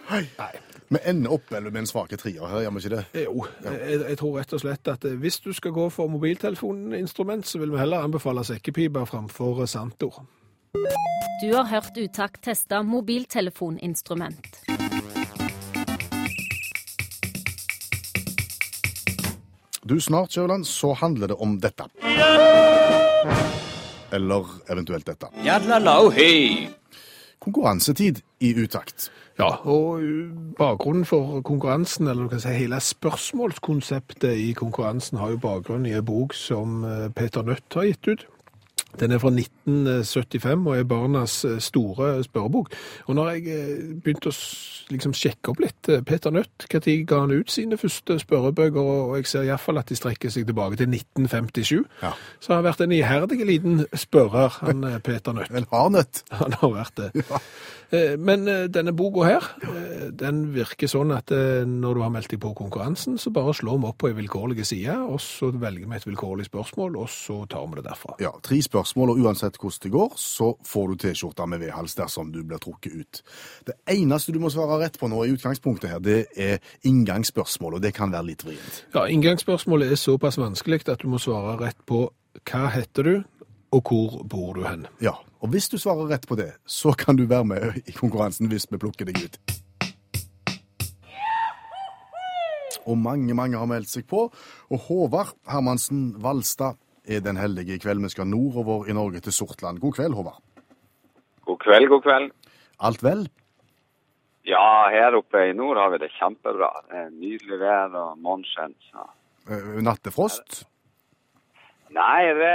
[0.09, 0.25] Hei.
[0.39, 0.68] Nei.
[0.89, 3.25] Vi ender opp eller med en svake trier her, gjør vi ikke det?
[3.27, 7.45] Jo, jeg, jeg tror rett og slett at eh, hvis du skal gå for mobiltelefoninstrument,
[7.47, 10.23] så vil vi heller anbefale sekkepiper framfor eh, Santor.
[11.43, 14.63] Du har hørt Utakt teste mobiltelefoninstrument.
[19.89, 21.85] Du, snart, Kjøland, så handler det om dette.
[24.13, 25.29] Eller eventuelt dette.
[25.45, 26.69] Jadlalau, hei!
[27.41, 29.11] Konkurransetid i utakt.
[29.39, 35.31] Ja, og uh, bakgrunnen for konkurransen, eller du kan si hele spørsmålskonseptet i konkurransen, har
[35.31, 38.27] jo bakgrunn i en bok som eh, Peter Nødt har gitt ut.
[38.99, 42.71] Den er fra 1975 og er barnas eh, store spørrebok.
[43.07, 44.37] Og når jeg eh, begynte å
[44.89, 49.17] liksom sjekke opp litt eh, Peter Nødt, når ga han ut sine første spørrebøker, og
[49.21, 52.15] jeg ser iallfall at de strekker seg tilbake til 1957, Ja.
[52.41, 55.53] så har han vært en iherdig liten spørrer, han Peter Nødt.
[55.53, 56.23] En hardnøtt.
[56.39, 57.25] Han har vært det.
[57.29, 57.39] Ja.
[58.21, 59.45] Men denne boka her,
[60.13, 63.89] den virker sånn at når du har meldt deg på konkurransen, så bare slår vi
[63.89, 67.65] opp på en vilkårlig side, og så velger vi et vilkårlig spørsmål, og så tar
[67.71, 68.19] vi det derfra.
[68.23, 72.33] Ja, Tre spørsmål, og uansett hvordan det går, så får du T-skjorta med vedhals dersom
[72.33, 73.23] du blir trukket ut.
[73.67, 77.83] Det eneste du må svare rett på nå i utgangspunktet her, det er inngangsspørsmål, og
[77.85, 78.85] det kan være litt vrient.
[78.95, 82.07] Ja, Inngangsspørsmålet er såpass vanskelig at du må svare rett på
[82.49, 83.15] hva heter du,
[83.75, 84.87] og hvor bor du hen?
[85.05, 88.49] Ja, og hvis du svarer rett på det, så kan du være med i konkurransen
[88.49, 89.41] hvis vi plukker deg ut.
[92.89, 94.29] Og mange, mange har meldt seg på.
[94.73, 98.03] Og Håvard Hermansen Valstad er den heldige i kveld.
[98.05, 99.81] Vi skal nordover i Norge til Sortland.
[99.81, 100.41] God kveld, Håvard.
[101.49, 102.33] God kveld, god kveld.
[102.81, 103.29] Alt vel?
[104.49, 106.71] Ja, her oppe i nord har vi det kjempebra.
[106.89, 108.77] Det er nydelig vær og måneskinn.
[108.91, 109.09] Så.
[109.51, 110.63] Eh, Nattefrost?
[111.97, 112.53] Nei, det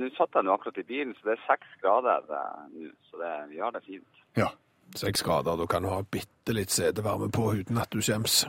[0.00, 2.92] nå satt jeg nå akkurat i bilen, så det er seks grader eh, nå.
[3.10, 4.22] Så det, vi har det fint.
[4.38, 4.50] Ja.
[4.94, 8.44] Seks grader, da kan du ha bitte litt setevarme på uten at du skjems.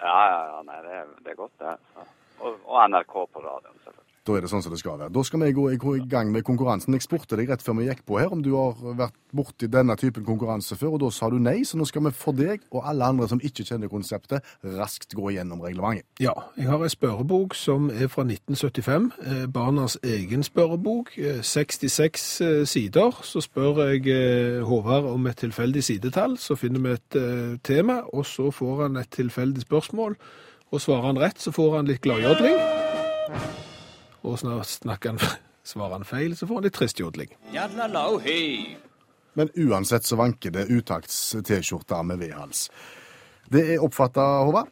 [0.00, 1.74] Ja, ja, ja, nei, det det er godt det.
[1.94, 2.06] Så.
[2.40, 4.09] Og, og NRK på radioen, selvfølgelig.
[4.26, 5.12] Da er det sånn som det skal være.
[5.14, 6.92] Da skal vi gå i gang med konkurransen.
[6.92, 9.94] Jeg spurte deg rett før vi gikk på her om du har vært borti denne
[9.96, 12.84] typen konkurranse før, og da sa du nei, så nå skal vi for deg og
[12.90, 14.44] alle andre som ikke kjenner konseptet,
[14.76, 16.04] raskt gå gjennom reglementet.
[16.20, 22.26] Ja, jeg har ei spørrebok som er fra 1975, eh, barnas egen spørrebok, eh, 66
[22.44, 23.22] eh, sider.
[23.24, 28.02] Så spør jeg eh, Håvard om et tilfeldig sidetall, så finner vi et eh, tema,
[28.12, 30.18] og så får han et tilfeldig spørsmål,
[30.70, 33.59] og svarer han rett, så får han litt gladjodling.
[34.26, 35.20] Og snakker han,
[35.64, 37.32] svarer han feil, så får han litt trist jodling.
[39.38, 42.66] Men uansett så vanker det utakts-T-skjorter med V-hals.
[43.50, 44.68] Det er oppfatta, Håvard?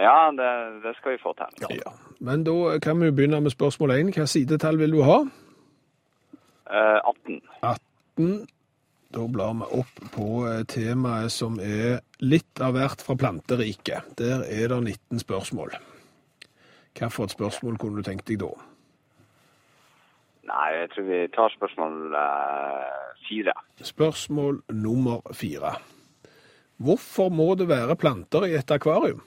[0.00, 0.50] Ja, det,
[0.84, 1.76] det skal vi få til.
[1.82, 1.92] Ja.
[2.24, 4.14] Men da kan vi jo begynne med spørsmål 1.
[4.16, 5.18] Hva sidetall vil du ha?
[6.70, 7.40] Eh, 18.
[7.60, 8.32] 18.
[9.10, 14.12] Da blar vi opp på eh, temaet som er litt av hvert fra planteriket.
[14.20, 15.74] Der er det 19 spørsmål.
[16.98, 18.50] Hva for et spørsmål kunne du tenkt deg da?
[20.50, 23.54] Nei, jeg tror vi tar spørsmål eh, fire.
[23.86, 25.76] Spørsmål nummer fire.
[26.80, 29.20] Hvorfor må det være planter i et akvarium?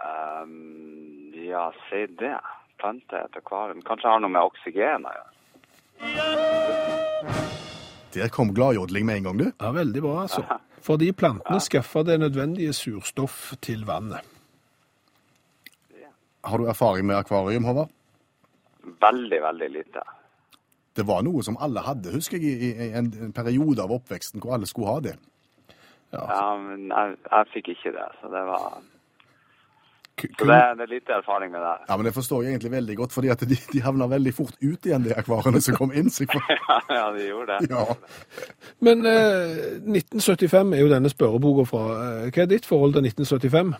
[0.00, 2.38] Um, ja, si det.
[2.80, 3.82] Planter i et akvarium.
[3.86, 5.32] Kanskje har noe med oksygen å gjøre.
[8.16, 9.50] Der kom gladjodling med en gang, du.
[9.60, 10.42] Ja, Veldig bra, altså.
[10.82, 14.35] Fordi plantene skaffer det nødvendige surstoff til vannet.
[16.46, 17.90] Har du erfaring med akvarium, Håvard?
[19.02, 20.02] Veldig, veldig lite.
[20.96, 24.40] Det var noe som alle hadde, husker jeg, i i en, en periode av oppveksten
[24.40, 25.16] hvor alle skulle ha det.
[26.14, 28.76] Ja, men jeg, jeg fikk ikke det, så det var
[30.16, 31.72] Så det, det er lite erfaring med det.
[31.90, 34.54] Ja, men Det forstår jeg egentlig veldig godt, fordi at de, de havna veldig fort
[34.62, 36.08] ut igjen, de akvariene som kom inn.
[36.10, 36.24] Så
[36.98, 37.68] ja, de gjorde det.
[37.74, 37.84] ja.
[38.80, 41.82] Men eh, 1975 er jo denne spørreboka fra.
[42.06, 43.74] Eh, Hva er ditt forhold til 1975?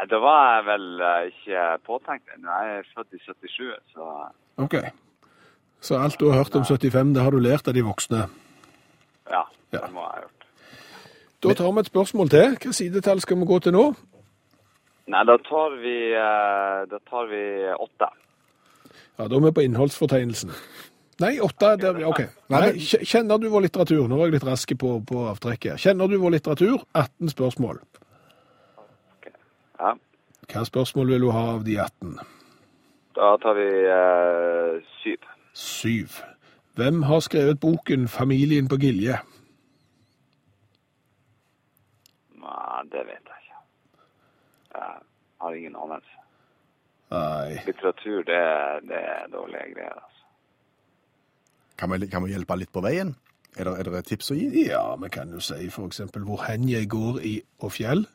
[0.00, 2.48] Nei, da var jeg vel eh, ikke påtenkt ennå.
[2.48, 4.06] Jeg er født i 77, så
[4.64, 4.76] Ok.
[5.80, 8.22] Så alt du har hørt om 75, det har du lært av de voksne?
[9.30, 10.46] ja, det må jeg ha gjort.
[11.42, 12.46] Da tar vi et spørsmål til.
[12.48, 13.84] Hvilket sidetall skal vi gå til nå?
[15.10, 17.42] Nei, da tar vi, eh, da tar vi
[17.76, 18.08] åtte.
[19.18, 20.50] Ja, Da er vi på innholdsfortegnelsen.
[21.20, 22.20] Nei, åtte der, OK.
[22.48, 24.08] Nei, Kjenner du vår litteratur?
[24.08, 25.76] Nå var jeg litt rask på, på avtrekket.
[25.76, 26.80] Kjenner du vår litteratur?
[26.94, 27.80] 18 spørsmål.
[29.80, 29.94] Ja.
[30.50, 32.18] Hva spørsmål vil du ha av de 18?
[33.16, 35.28] Da tar vi eh, syv.
[35.52, 36.20] Syv.
[36.76, 39.18] Hvem har skrevet boken 'Familien på Gilje'?
[42.42, 43.60] Nei, det vet jeg ikke.
[44.74, 45.00] Jeg
[45.40, 46.16] har ingen anelse.
[47.10, 48.42] Nei Litteratur, det,
[48.88, 50.24] det er dårlige greier, altså.
[51.78, 53.16] Kan, vi, kan vi hjelpe litt på veien?
[53.56, 54.68] Er det, er det et tips å gi?
[54.68, 58.06] Ja, vi kan jo si eksempel 'Hvor hen jeg går i og fjell'.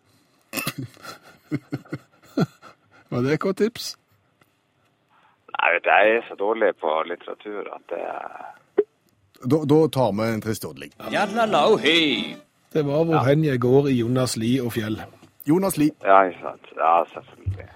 [3.10, 3.98] Var det et godt tips?
[5.56, 8.02] Nei, vet du, jeg er så dårlig på litteratur at det
[9.46, 10.92] Da, da tar vi en trist odling.
[12.74, 15.02] Det var 'Hvor hen jeg går i Jonas li og fjell'.
[15.48, 15.92] Jonas Lie.
[16.04, 16.66] Ja, ikke sant.
[16.78, 17.70] Ja, selvfølgelig.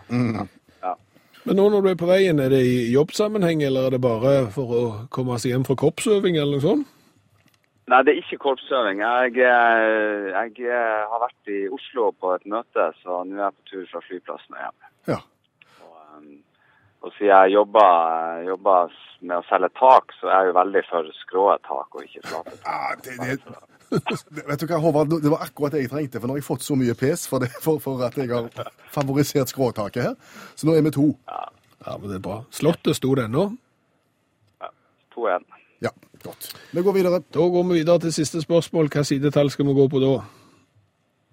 [1.43, 4.51] Men nå når du er på veien, er det i jobbsammenheng, eller er det bare
[4.51, 4.81] for å
[5.13, 6.87] komme seg hjem fra kroppsøving, eller noe sånt?
[7.89, 8.99] Nei, det er ikke korpsøving.
[9.01, 13.55] Jeg, eh, jeg eh, har vært i Oslo på et møte, så nå er jeg
[13.55, 14.75] på tur fra flyplassen og hjem.
[15.09, 15.17] Ja.
[15.87, 16.35] Og, um,
[17.01, 18.93] og siden jeg jobber, jobber
[19.25, 22.55] med å selge tak, så er jeg jo veldig for skrå tak og ikke flate
[22.59, 22.67] tak.
[22.67, 23.57] Ja, det, det,
[24.51, 26.67] vet du hva, Håvard, det var akkurat det jeg trengte, for nå har jeg fått
[26.67, 30.35] så mye pes for, det, for, for at jeg har favorisert skråtaket her.
[30.53, 31.09] Så nå er vi to.
[31.25, 32.43] Ja, men det er bra.
[32.53, 33.47] Slottet sto det ennå.
[35.15, 35.49] To igjen.
[35.81, 36.51] Ja, godt.
[36.71, 37.21] Vi går videre.
[37.33, 38.91] Da går vi videre til siste spørsmål.
[38.93, 40.13] Hva sidetall skal vi gå på da?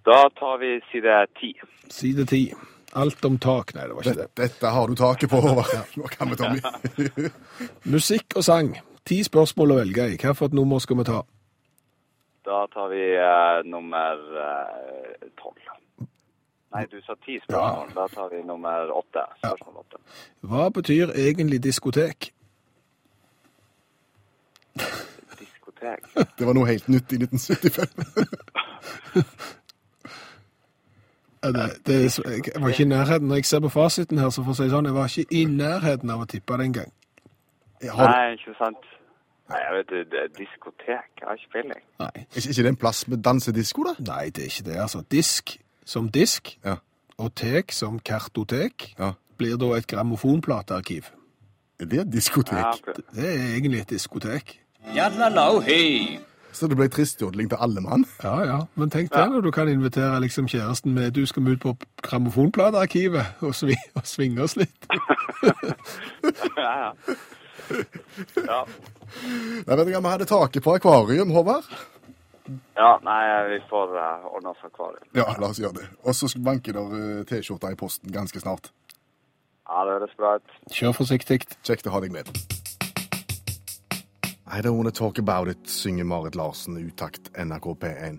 [0.07, 1.53] Da tar vi side ti.
[1.91, 2.55] Side 10.
[2.97, 3.75] Alt om tak.
[3.75, 4.29] Nei, det var ikke det.
[4.39, 5.97] Dette har du taket på, Håvard.
[5.97, 7.31] Nå kan vi ta mye.
[7.95, 8.77] Musikk og sang.
[9.07, 10.21] Ti spørsmål å velge i.
[10.23, 11.21] Hva for et nummer skal vi ta?
[12.47, 15.67] Da tar vi eh, nummer eh, tolv.
[16.77, 17.93] Nei, du sa ti spørsmål.
[17.97, 19.27] Da tar vi nummer åtte.
[19.43, 20.01] Spørsmål åtte.
[20.47, 22.31] Hva betyr egentlig diskotek?
[25.41, 26.06] Diskotek.
[26.39, 27.89] Det var noe helt nytt i 1975.
[31.47, 33.29] Det, det er jeg var ikke i nærheten.
[33.29, 35.45] Når jeg ser på fasiten her, så får jeg si sånn, jeg var ikke i
[35.45, 36.93] nærheten av å tippe det engang.
[37.93, 38.89] Har, Nei, ikke sant.
[39.53, 41.11] Nei, jeg vet det er diskotek.
[41.21, 41.85] Jeg har ikke peiling.
[42.03, 42.25] Nei.
[42.25, 43.95] er ikke det en plass med dansedisko, da?
[44.09, 44.77] Nei, det er ikke det.
[44.83, 45.55] Altså, disk
[45.87, 46.77] som disk, Ja.
[47.19, 49.13] og tek som kartotek, Ja.
[49.39, 51.13] blir da et grammofonplatearkiv.
[51.81, 52.59] Er det et diskotek?
[52.59, 52.73] Ja.
[53.15, 54.61] Det er egentlig et diskotek.
[56.57, 58.07] Så det ble tristjodling til alle mann.
[58.25, 58.59] Ja, ja.
[58.81, 61.75] Men tenk det når du kan invitere liksom kjæresten med du skal vi ut på
[62.07, 64.89] grammofonplatearkivet og, svi, og svinge oss litt.
[66.57, 66.91] Ja, ja.
[68.47, 68.63] Ja,
[69.67, 71.69] Jeg vet ikke om vi hadde taket på akvarium, Håvard.
[72.79, 73.21] ja nei,
[73.51, 75.07] vi får uh, ordne oss akvarium.
[75.19, 75.87] Ja, la oss gjøre det.
[76.07, 78.71] Og så banker der uh, T-skjorta i posten ganske snart.
[79.67, 80.57] Ja, det høres bra ut.
[80.73, 81.43] Kjør forsiktig.
[81.67, 82.31] Kjekt å ha deg med.
[84.47, 88.19] I don't wanna talk about it, synger Marit Larsen, utakt NRK P1.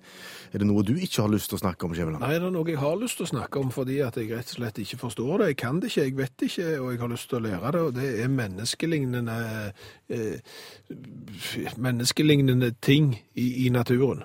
[0.51, 2.19] Er det noe du ikke har lyst til å snakke om, Skjæveland?
[2.19, 4.51] Nei, det er noe jeg har lyst til å snakke om fordi at jeg rett
[4.51, 5.47] og slett ikke forstår det.
[5.53, 7.71] Jeg kan det ikke, jeg vet det ikke, og jeg har lyst til å lære
[7.77, 7.83] det.
[7.87, 9.37] Og det er menneskelignende
[10.11, 10.55] eh,
[11.77, 14.23] menneskelignende ting i, i naturen.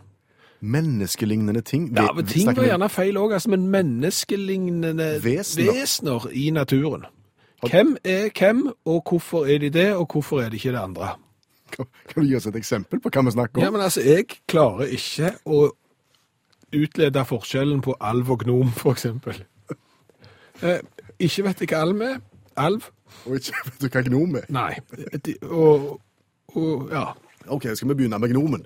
[0.62, 1.88] Menneskelignende ting?
[1.96, 5.74] Ja, men ting var gjerne feil òg, altså, men menneskelignende Vesener.
[5.74, 7.06] vesener i naturen.
[7.62, 11.14] Hvem er hvem, og hvorfor er de det, og hvorfor er de ikke det andre?
[11.76, 13.64] Kan du gi oss et eksempel på hva vi snakker om?
[13.64, 15.64] Ja, men altså, jeg klarer ikke å
[16.72, 19.42] utlede forskjellen på alv og gnom, eksempel.
[20.62, 20.78] Eh,
[21.18, 22.20] ikke vet jeg hva alv er.
[22.60, 22.86] Alv?
[23.26, 24.46] Og ikke vet du hva gnom er?
[24.52, 24.70] Nei.
[25.24, 25.98] De, og,
[26.54, 27.10] og, ja.
[27.50, 28.64] Ok, skal vi begynne med gnomen?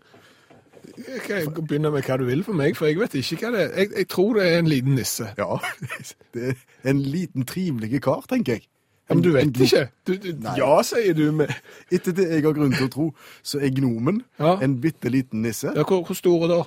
[0.97, 3.65] Jeg kan begynne med hva du vil for meg, for jeg vet ikke hva det
[3.65, 3.73] er.
[3.81, 5.29] Jeg, jeg tror det er en liten nisse.
[5.39, 5.59] Ja,
[6.37, 8.69] det er en liten trivelig kar, tenker jeg.
[9.09, 9.85] Ja, men du vet ikke.
[10.05, 11.53] Du, du, ja, sier du med
[11.95, 13.05] Etter det jeg har grunn til å tro,
[13.47, 14.57] så er gnomen Ja.
[14.65, 15.71] en bitte liten nisse.
[15.77, 16.63] ja, hvor, hvor store da?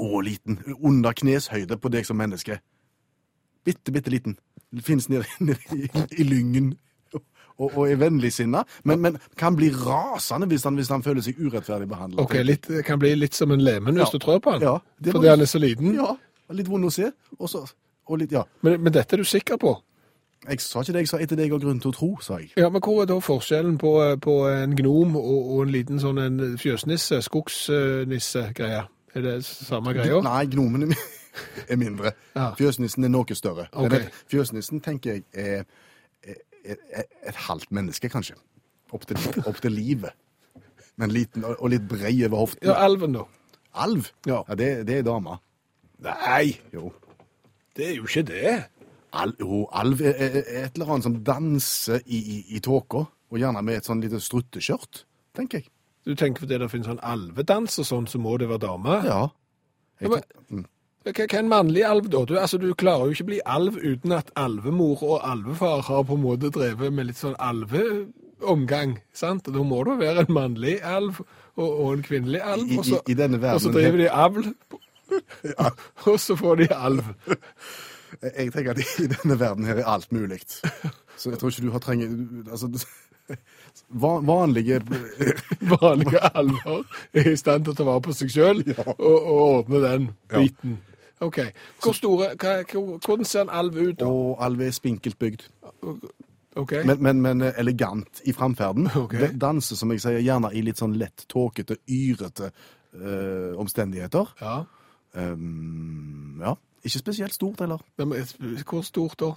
[0.00, 0.56] Å, liten.
[0.80, 2.56] Under kneshøyde på deg som menneske.
[3.64, 4.38] Bitte, bitte liten.
[4.82, 6.72] Fins nede, nede i, i lyngen.
[7.54, 11.36] Og, og er vennligsinna, men, men kan bli rasende hvis han, hvis han føler seg
[11.38, 12.18] urettferdig behandlet.
[12.24, 14.18] Ok, litt, kan bli litt som en lemen hvis Ja.
[14.18, 15.92] du trår på han, Ja, det fordi han er så liten.
[15.94, 16.16] Ja,
[16.50, 17.12] litt vond å se.
[17.38, 17.62] Også,
[18.10, 18.42] og litt, ja.
[18.66, 19.76] Men, men dette er du sikker på?
[20.48, 22.36] Jeg sa ikke det jeg sa etter det jeg har grunn til å tro, sa
[22.42, 22.50] jeg.
[22.60, 26.20] Ja, men hvor er da forskjellen på, på en gnom og, og en liten sånn
[26.20, 28.82] en fjøsnisse, skogsnisse-greie?
[29.14, 30.18] Er det samme greia?
[30.26, 30.88] Nei, gnomen
[31.70, 32.12] er, mindre.
[32.34, 32.50] Ja.
[32.58, 33.68] Fjøsnissen er noe større.
[33.72, 34.08] Okay.
[34.30, 35.64] Fjøsnissen tenker jeg er,
[36.26, 38.36] er, er et halvt menneske, kanskje.
[38.94, 40.12] Opp til, opp til livet.
[41.00, 42.68] Men liten og og litt brei over hoften.
[42.68, 43.24] Ja, alven da?
[43.74, 44.10] Alv?
[44.26, 44.42] Ja.
[44.54, 45.40] det, det er dama.
[46.04, 46.92] Nei, Jo.
[47.76, 48.52] det er jo ikke det.
[49.14, 53.78] Al, jo, alv et eller annet som danser i, i, i tåka, og gjerne med
[53.78, 55.04] et sånn lite strutteskjørt,
[55.38, 55.70] tenker jeg.
[56.04, 58.96] Du tenker fordi det finnes sånn alvedans og sånn, så må det være dame?
[59.06, 59.20] Ja.
[60.02, 60.64] Ja, men- mm.
[61.04, 62.22] Hva er en mannlig alv da?
[62.24, 66.02] Du, altså, du klarer jo ikke å bli alv uten at alvemor og alvefar har
[66.08, 69.44] på en måte drevet med litt sånn alveomgang, sant?
[69.52, 73.00] Da må det være en mannlig alv og, og en kvinnelig alv, I- og så,
[73.04, 74.48] i- i denne og så driver de avl,
[76.08, 77.04] og så får de alv.
[78.22, 80.40] Jeg tenker at i denne verden her er alt mulig.
[81.16, 82.08] Så jeg tror ikke du har trenger
[82.50, 82.68] Altså
[83.90, 84.80] va- Vanlige
[85.74, 86.82] Vanlige alver
[87.14, 90.40] er i stand til å ta vare på seg sjøl og, og ordne den Ja.
[90.42, 90.78] biten.
[91.24, 91.38] OK.
[91.82, 92.56] Hvor store, hva,
[93.06, 94.06] hvordan ser en alv ut da?
[94.10, 95.46] Og alve er spinkelt bygd.
[96.56, 96.72] OK?
[96.84, 98.90] Men, men, men elegant i framferden.
[98.96, 99.30] Okay.
[99.40, 104.34] Danser, som jeg sier, gjerne i litt sånn lett tåkete, yrete eh, omstendigheter.
[104.42, 104.60] ja.
[105.14, 106.56] Um, ja.
[106.84, 107.82] Ikke spesielt stort, heller.
[108.68, 109.32] Hvor stort da?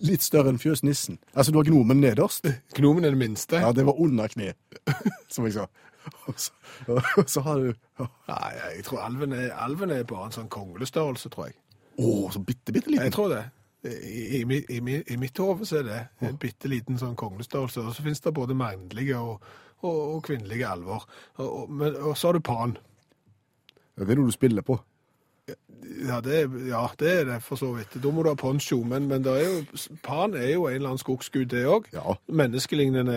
[0.00, 1.18] Litt større enn fjøsnissen.
[1.34, 2.46] Altså, du har gnomen nederst.
[2.76, 3.60] Gnomen er det minste.
[3.60, 4.54] Ja, det var under kne,
[5.34, 5.66] som jeg sa.
[6.28, 6.52] Og så,
[7.16, 7.70] og så har du
[8.02, 11.58] Å, Nei, jeg tror alven er, alven er bare en sånn konglestørrelse, tror jeg.
[12.34, 13.04] så bitte, bitte liten.
[13.06, 13.44] Jeg tror det.
[13.84, 14.80] I, i, i,
[15.14, 17.84] i mitt hode så er det en bitte liten sånn konglestørrelse.
[17.84, 19.44] Og så finnes det både mannlige og,
[19.84, 21.04] og, og kvinnelige alver.
[21.44, 22.76] Og, og, så har du pan.
[23.94, 24.78] Det er noe du spiller på.
[26.08, 27.94] Ja det, er- ja, det er det for så vidt.
[28.02, 28.82] Da må du ha poncho.
[28.84, 29.64] Men, men det er jo,
[30.02, 31.84] pan er jo en eller annen skogsgud, det òg.
[31.92, 32.14] Ja.
[32.28, 33.14] Menneskelignende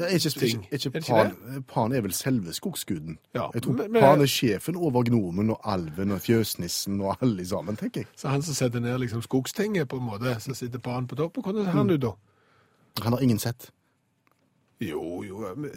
[0.00, 0.66] er ikke, ting.
[0.72, 3.18] ikke, ikke Er det ikke pan, pan er vel selve skogsguden.
[3.34, 7.16] Ja, Jeg tror men- men- Pan er sjefen over gnomen og alven og fjøsnissen og
[7.22, 8.06] alle sammen, tenker jeg.
[8.16, 11.42] Så han som setter ned liksom skogstinget, på en måte, så sitter pan på toppen.
[11.42, 12.10] Hvordan ser han ut da?
[13.02, 13.70] Han har ingen sett.
[14.80, 15.70] Jo, jo, men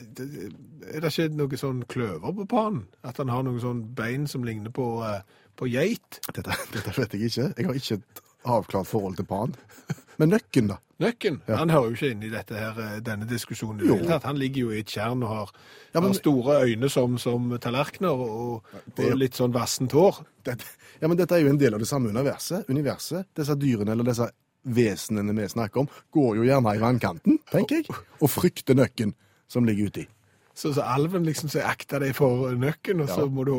[0.93, 2.85] er det ikke noe sånn kløver på Pan?
[3.03, 5.21] At han har noen sånn bein som ligner på, eh,
[5.59, 6.19] på geit?
[6.33, 7.49] Dette, dette vet jeg ikke.
[7.57, 9.53] Jeg har ikke et avklart forhold til pan.
[10.21, 10.77] Men nøkken, da?
[11.01, 11.55] Nøkken, Ja.
[11.57, 13.81] han hører jo ikke inn i her, eh, denne diskusjonen.
[13.87, 13.97] Jo.
[14.23, 15.49] Han ligger jo i et tjern og har,
[15.93, 18.63] Ja, men- har store øyne som, som tallerkener og,
[18.95, 20.21] det og litt sånn vassent hår.
[20.47, 22.69] Ja, men dette er jo en del av det samme universet.
[22.69, 24.29] Universet, Disse dyrene eller disse
[24.63, 27.89] vesenene vi snakker om, går jo gjerne i vannkanten, tenker jeg,
[28.21, 29.11] og frykter nøkken
[29.51, 30.05] som ligger uti.
[30.53, 33.53] Så, så alven liksom så 'akta deg for nøkken', og så må du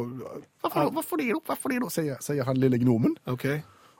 [0.62, 3.16] Hvorfor, hvorfor det, hvorfor det, da, sier, sier han lille gnomen.
[3.26, 3.46] OK.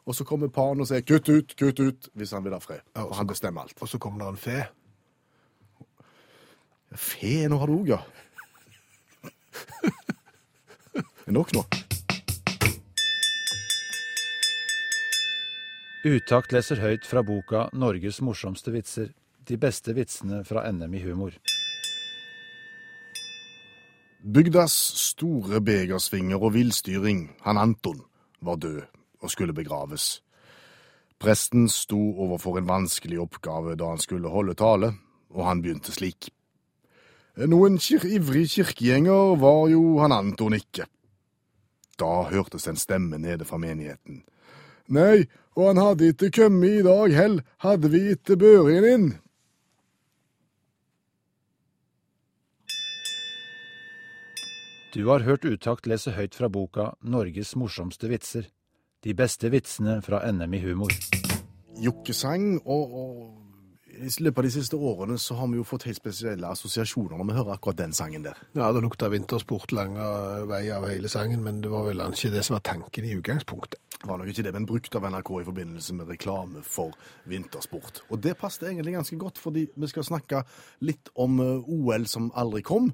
[0.07, 2.81] Og så kommer paren og sier 'kutt ut, kutt ut', hvis han vil ha fred.
[2.95, 3.75] Ja, Og han bestemmer alt.
[3.81, 4.67] Og så kommer det en fe.
[6.95, 8.03] Fe, nå har du òg, ja.
[11.27, 11.65] Nok nå.
[16.05, 19.13] Utakt leser høyt fra boka 'Norges morsomste vitser'.
[19.49, 21.33] De beste vitsene fra NM i humor.
[24.25, 27.99] Bygdas store begersvinger og villstyring, han Anton,
[28.41, 28.79] var død
[29.21, 30.23] og skulle begraves.
[31.21, 34.95] Presten sto overfor en vanskelig oppgave da han skulle holde tale,
[35.29, 36.31] og han begynte slik.
[37.37, 40.89] Noen kir ivrig kirkegjenger var jo han Anton ikke.
[42.01, 44.23] Da hørtes en stemme nede fra menigheten.
[44.89, 49.07] Nei, og han hadde ikke kommet i dag hell, hadde vi ikke børen inn.
[54.95, 58.47] Du har hørt Utakt lese høyt fra boka 'Norges morsomste vitser'.
[59.03, 60.93] De beste vitsene fra NM i humor.
[61.83, 65.99] Jokkesang, og, og i løpet av de siste årene så har vi jo fått helt
[65.99, 68.39] spesielle assosiasjoner når vi hører akkurat den sangen der.
[68.55, 69.99] Ja, det lukta vintersport lang
[70.47, 73.81] vei av hele sangen, men det var vel ikke det som var tanken i utgangspunktet.
[73.99, 76.95] Det var nok ikke det, men brukt av NRK i forbindelse med reklame for
[77.27, 78.05] vintersport.
[78.15, 80.45] Og det passet egentlig ganske godt, fordi vi skal snakke
[80.87, 82.93] litt om eh, OL som aldri kom.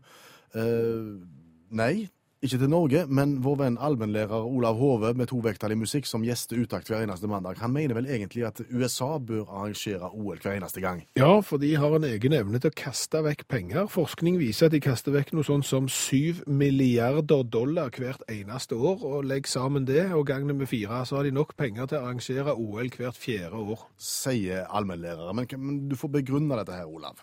[0.56, 1.39] Eh,
[1.70, 2.10] nei,
[2.40, 6.88] ikke til Norge, men vår venn allmennlærer Olav Hove med tovektig musikk som gjester Utakt
[6.88, 11.02] hver eneste mandag, han mener vel egentlig at USA bør arrangere OL hver eneste gang.
[11.20, 13.90] Ja, for de har en egen evne til å kaste vekk penger.
[13.92, 19.04] Forskning viser at de kaster vekk noe sånt som syv milliarder dollar hvert eneste år,
[19.04, 22.00] og legg sammen det og gang det med fire, så har de nok penger til
[22.00, 23.84] å arrangere OL hvert fjerde år.
[24.00, 25.36] Sier allmennlærere.
[25.36, 27.20] Men, men du får begrunne dette her, Olav.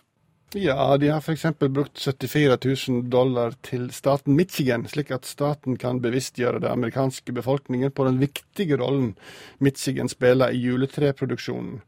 [0.56, 1.46] Ja, de har f.eks.
[1.60, 7.92] brukt 74 000 dollar til staten Michigan, slik at staten kan bevisstgjøre den amerikanske befolkningen
[7.92, 9.18] på den viktige rollen
[9.60, 11.82] Michigan spiller i juletreproduksjonen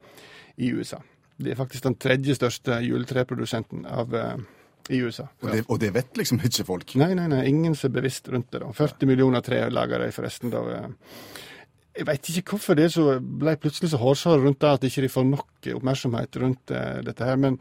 [0.59, 0.99] i USA.
[1.39, 4.35] Det er faktisk den tredje største juletreprodusenten av, uh,
[4.91, 5.29] i USA.
[5.39, 6.95] Og det, og det, vet liksom ikke folk?
[6.99, 8.59] Nei, nei, nei, ingen som er bevisst rundt det.
[8.59, 8.73] da.
[8.75, 10.51] 40 millioner tre lager de forresten.
[10.51, 10.65] da.
[10.67, 11.47] Uh,
[11.97, 15.11] jeg veit ikke hvorfor det så ble plutselig så hårsåre rundt det at ikke de
[15.11, 17.39] får nok oppmerksomhet rundt uh, dette her.
[17.41, 17.57] Men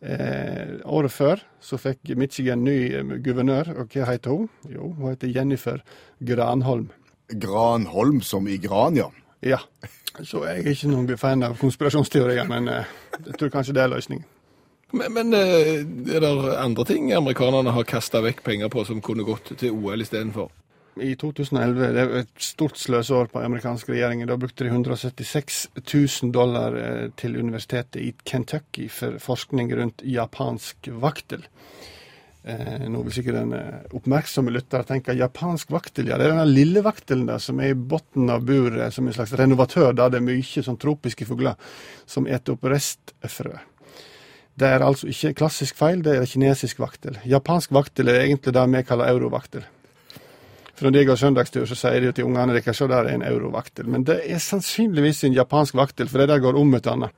[0.00, 4.48] eh, året før så fikk Michigan ny uh, guvernør, og hva heter hun?
[4.72, 5.82] Jo, hun heter Jennifer
[6.24, 6.88] Granholm.
[7.28, 9.10] Granholm som i gran, ja.
[9.44, 9.60] Ja.
[10.24, 13.94] Så jeg er ikke noen fan av konspirasjonsteorier, men uh, jeg tror kanskje det er
[13.94, 14.32] løsningen.
[14.96, 16.28] Men, men er det
[16.62, 20.48] andre ting amerikanerne har kasta vekk penger på som kunne gått til OL istedenfor?
[21.02, 21.92] I 2011.
[21.94, 24.28] Det er et stort sløseår på amerikanske regjeringer.
[24.30, 30.90] Da brukte de 176 000 dollar eh, til universitetet i Kentucky for forskning rundt japansk
[31.02, 31.44] vaktel.
[32.46, 36.08] Eh, nå vil sikkert den eh, oppmerksomme lytter tenke japansk vaktel.
[36.10, 39.16] Ja, det er denne lille vaktelen der som er i bunnen av buret som en
[39.16, 41.58] slags renovatør, der det er mye sånn tropiske fugler
[42.06, 43.56] som eter opp restfrø.
[44.56, 47.18] Det er altså ikke klassisk feil, det er kinesisk vaktel.
[47.28, 49.66] Japansk vaktel er egentlig det vi kaller eurovaktel.
[50.76, 53.24] For når de går søndagstur, så sier de til ungene deres at der er en
[53.24, 53.88] eurovaktel.
[53.88, 57.14] Men det er sannsynligvis en japansk vaktel, for det der går om et annet.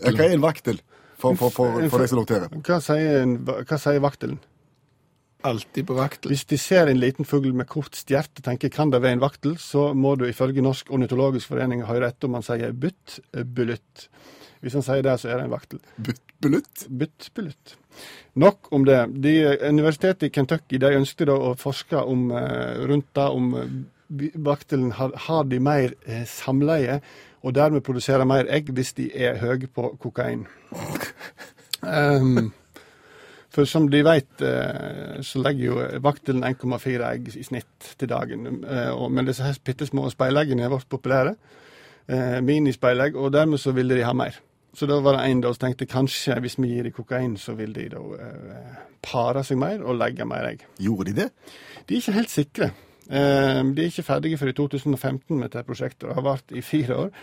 [0.00, 0.80] Hva er en vaktel,
[1.20, 2.54] for, for, for, for de som noterer?
[2.64, 4.40] Hva sier, en, hva sier vaktelen?
[5.46, 6.32] Alltid på vaktel.
[6.32, 9.22] Hvis de ser en liten fugl med kort stjert og tenker kan det være en
[9.22, 13.20] vaktel, så må du ifølge Norsk ornitologisk forening høre etter om han sier bytt,
[13.54, 14.08] bulutt.
[14.60, 15.80] Hvis han sier det, så er det en vaktel.
[16.02, 16.88] Butt-bulutt?
[16.90, 17.76] Butt-bulutt.
[18.38, 18.98] Nok om det.
[19.22, 19.34] De,
[19.68, 23.72] universitetet i Kentucky de ønsket å forske om, eh, rundt det om eh,
[24.34, 27.00] vaktelen har, har, de mer eh, samleie,
[27.42, 30.46] og dermed produserer mer egg hvis de er høye på kokain.
[31.82, 32.50] um,
[33.54, 34.42] for som de vet,
[35.22, 38.60] så legger jo vaktelen 1,4 egg i snitt til dagen.
[38.62, 41.32] Men disse bitte små speileggene er vært populære.
[42.42, 44.38] Minispeilegg, og dermed så ville de ha mer.
[44.76, 47.72] Så da var det en som tenkte kanskje hvis vi gir dem kokain, så vil
[47.74, 50.64] de da eh, pare seg mer og legge mer egg.
[50.78, 51.28] Gjorde de det?
[51.86, 52.70] De er ikke helt sikre.
[53.08, 56.08] Eh, de er ikke ferdige før i 2015 med dette prosjektet.
[56.08, 57.14] Det har vart i fire år.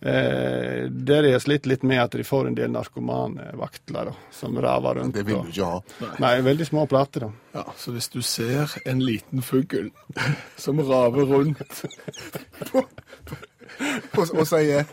[0.00, 4.16] Eh, der de har slitt litt med at de får en del narkomane vaktler da,
[4.32, 5.14] som raver rundt.
[5.16, 5.78] Det vil du ikke ha.
[6.02, 6.10] Nei.
[6.24, 7.28] Nei, veldig små plater.
[7.28, 7.30] da.
[7.60, 9.90] Ja, Så hvis du ser en liten fugl
[10.64, 11.84] som raver rundt
[14.18, 14.84] og, og sier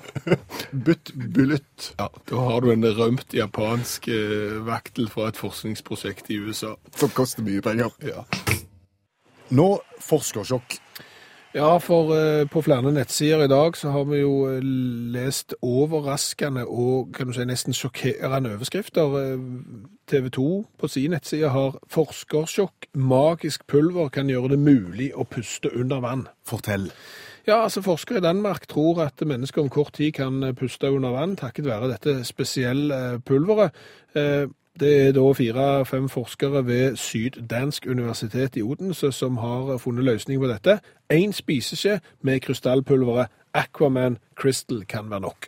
[0.73, 1.93] Butt bulutt.
[1.99, 6.75] Ja, Da har du en rømt japansk eh, vaktel fra et forskningsprosjekt i USA.
[6.95, 7.91] Som koster mye penger.
[8.03, 8.25] Ja,
[9.53, 9.67] Nå
[10.01, 10.79] forskersjokk.
[11.53, 14.63] ja for eh, på flere nettsider i dag så har vi jo eh,
[15.13, 19.17] lest overraskende og kan du si nesten sjokkerende overskrifter.
[19.19, 19.43] Eh,
[20.09, 20.47] TV 2
[20.79, 22.89] på sin nettside har 'Forskersjokk.
[22.95, 26.27] Magisk pulver kan gjøre det mulig å puste under vann'.
[26.45, 26.89] Fortell.
[27.47, 31.35] Ja, altså Forskere i Danmark tror at mennesker om kort tid kan puste under vann
[31.35, 33.71] takket være dette spesielle pulveret.
[34.15, 34.47] Eh,
[34.79, 40.47] Det er da fire-fem forskere ved Syddansk universitet i Odense som har funnet løsning på
[40.47, 40.79] dette.
[41.13, 45.45] Én spiseskje med krystallpulveret Aquaman Crystal kan være nok.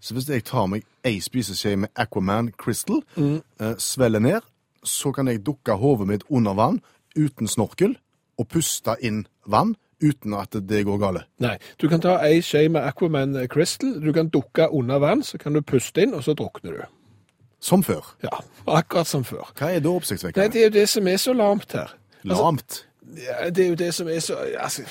[0.00, 3.42] Så hvis jeg tar meg ei spiseskje med Aquaman Crystal, mm.
[3.78, 4.40] svelger ned,
[4.84, 6.80] så kan jeg dukke hodet mitt under vann
[7.16, 7.98] uten snorkel
[8.38, 11.22] og puste inn vann uten at det går gale.
[11.38, 15.38] Nei, du kan ta ei skje med Aquaman Crystal, du kan dukke under vann, så
[15.38, 16.82] kan du puste inn, og så drukner du.
[17.60, 18.14] Som før.
[18.22, 19.50] Ja, akkurat som før.
[19.58, 20.48] Hva er da Nei, oppsiktsvekkende?
[20.52, 21.94] det er jo det som er så lamt her.
[22.24, 22.86] Altså, Lamt.
[23.16, 24.82] Ja, det er jo det som er så altså,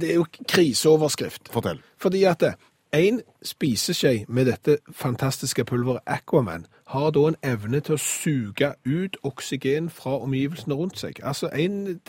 [0.00, 1.48] Det er jo kriseoverskrift.
[1.50, 1.80] Fortell.
[1.98, 2.54] Fordi at det-
[2.92, 9.16] en spiseskje med dette fantastiske pulveret Aquaman har da en evne til å suge ut
[9.24, 11.20] oksygen fra omgivelsene rundt seg.
[11.22, 12.00] Altså en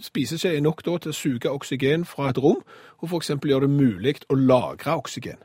[0.00, 2.62] spiseskje er nok da til å suge oksygen fra et rom,
[3.02, 5.40] og eksempel gjøre det mulig å lagre oksygen.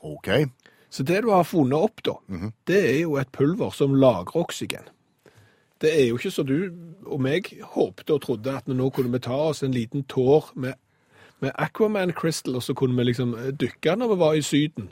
[0.00, 0.28] OK.
[0.90, 2.16] Så det du har funnet opp da,
[2.66, 4.88] det er jo et pulver som lagrer oksygen.
[5.78, 6.72] Det er jo ikke så du
[7.06, 10.74] og meg håpte og trodde at nå kunne vi ta oss en liten tår med,
[11.38, 14.90] med Aquaman Crystal, og så kunne vi liksom dykke når vi var i syden.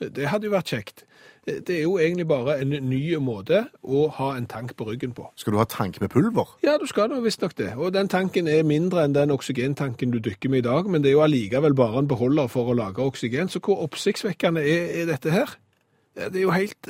[0.00, 1.04] Det hadde jo vært kjekt.
[1.46, 5.24] Det er jo egentlig bare en ny måte å ha en tank på ryggen på.
[5.36, 6.52] Skal du ha tank med pulver?
[6.62, 7.72] Ja, du skal visstnok det.
[7.76, 11.10] Og den tanken er mindre enn den oksygentanken du dykker med i dag, men det
[11.10, 13.50] er jo allikevel bare en beholder for å lage oksygen.
[13.50, 15.56] Så hvor oppsiktsvekkende er, er dette her?
[16.14, 16.88] Ja, Det er jo helt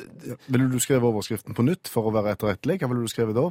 [0.48, 2.80] Ville du skrevet overskriften på nytt for å være etterrettelig?
[2.82, 3.48] Hva ville du skrevet da?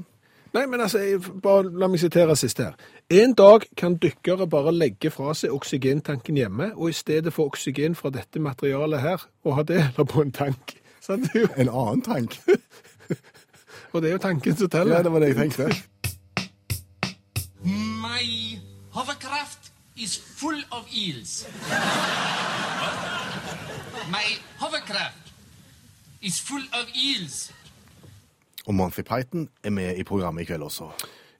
[0.53, 2.73] Nei, men altså, jeg- bare la meg sitere siste her.
[3.09, 7.95] En dag kan dykkere bare legge fra seg oksygentanken hjemme, og i stedet få oksygen
[7.95, 10.75] fra dette materialet her, og ha det eller på en tank.
[11.01, 12.39] Så det er jo, En annen tank?
[13.93, 14.95] og det er jo tanken som teller.
[14.95, 15.69] Ja, det var det jeg tenkte.
[17.63, 18.59] My
[18.91, 21.47] hovercraft is full of eels.
[24.11, 24.27] My
[24.59, 25.33] hovercraft
[26.21, 27.51] is full of eels.
[28.65, 30.91] Og Monty Python er med i programmet i kveld også.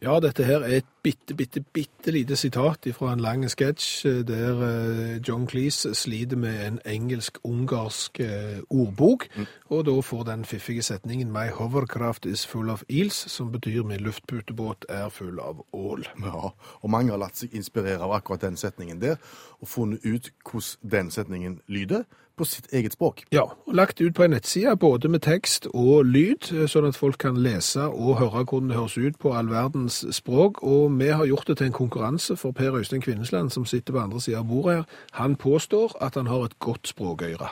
[0.02, 4.20] Ja, dette her er et bitte, bitte, bitte lite sitat fra en lang sketsj eh,
[4.28, 9.28] der eh, John Cleese sliter med en engelsk-ungarsk eh, ordbok,
[9.70, 14.04] og da får den fiffige setningen My hovercraft is full of eels, som betyr min
[14.06, 16.06] luftputebåt er full av ål.
[16.22, 19.18] Ja, og mange har latt seg inspirere av akkurat den setningen der,
[19.62, 22.06] og funnet ut hvordan den setningen lyder
[22.42, 23.24] på sitt eget språk.
[23.32, 27.20] Ja, og lagt ut på en nettside, både med tekst og lyd, sånn at folk
[27.22, 30.64] kan lese og høre hvordan det høres ut på all verdens språk.
[30.64, 34.00] Og vi har gjort det til en konkurranse for Per Øystein Kvinnesland, som sitter på
[34.00, 34.84] andre siden av bordet her.
[35.12, 37.48] Han påstår at han har et godt språkøre.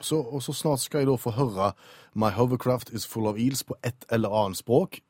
[0.00, 1.72] Så, og så snart skal jeg da få høre
[2.14, 5.00] My hovercraft is full of eels på et eller annet språk,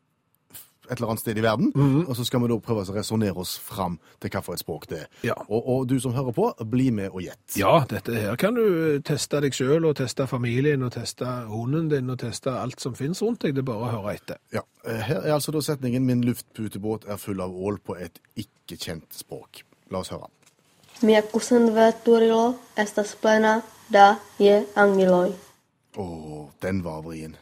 [0.88, 1.70] et eller annet sted i verden,
[2.08, 4.86] og så skal vi da prøve å resonnere oss fram til hva for et språk
[4.90, 5.08] det er.
[5.30, 5.36] Ja.
[5.48, 7.56] Og, og du som hører på, bli med og gjett.
[7.56, 12.10] Ja, dette her kan du teste deg sjøl, og teste familien, og teste hunden din,
[12.12, 13.56] og teste alt som finnes rundt deg.
[13.56, 14.40] Det er bare å høre etter.
[14.54, 18.20] Ja, eh, Her er altså da setningen 'Min luftputebåt er full av ål' på et
[18.36, 19.64] ikke-kjent språk.
[19.90, 20.28] La oss høre.
[23.92, 25.32] Da je angiloj.
[26.00, 26.04] Å,
[26.62, 27.36] den var vrien.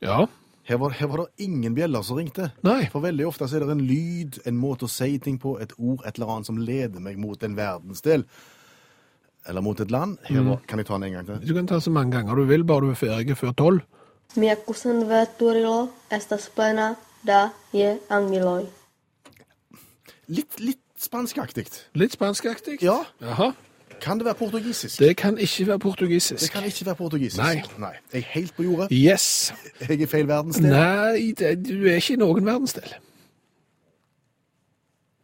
[0.00, 0.26] Ja.
[0.66, 2.48] Her var, her var det ingen bjeller som ringte.
[2.66, 2.88] Nei.
[2.90, 5.72] For veldig ofte så er det en lyd, en måte å si ting på, et
[5.78, 8.24] ord, et eller annet som leder meg mot en verdensdel.
[9.46, 10.16] Eller mot et land.
[10.26, 11.44] Her var, Kan jeg ta den en gang til?
[11.46, 13.84] Du kan ta så mange ganger du vil, bare du er ferdig før tolv.
[20.34, 21.68] Litt, litt spanskaktig.
[21.94, 22.80] Litt spanskaktig.
[22.82, 23.04] Ja.
[23.22, 23.52] Jaha.
[24.00, 24.98] Kan det være portugisisk?
[24.98, 26.42] Det kan ikke være portugisisk.
[26.42, 27.42] Det kan ikke være portugisisk.
[27.42, 27.62] Nei.
[27.78, 27.92] Nei.
[28.12, 28.88] Jeg er helt på jordet.
[28.92, 29.54] Yes.
[29.88, 30.70] Jeg er feil verdensdel.
[30.70, 32.94] Nei, det, du er ikke i noen verdensdel.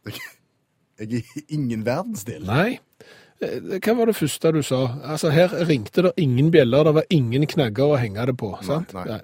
[0.05, 0.13] Jeg
[0.99, 2.45] er i ingen verdensdel.
[2.45, 2.79] Nei.
[3.41, 4.81] Eh, Hva var det første du sa?
[5.03, 8.93] Altså, her ringte det ingen bjeller, det var ingen knagger å henge det på, sant?
[8.93, 9.05] nei.
[9.07, 9.21] nei.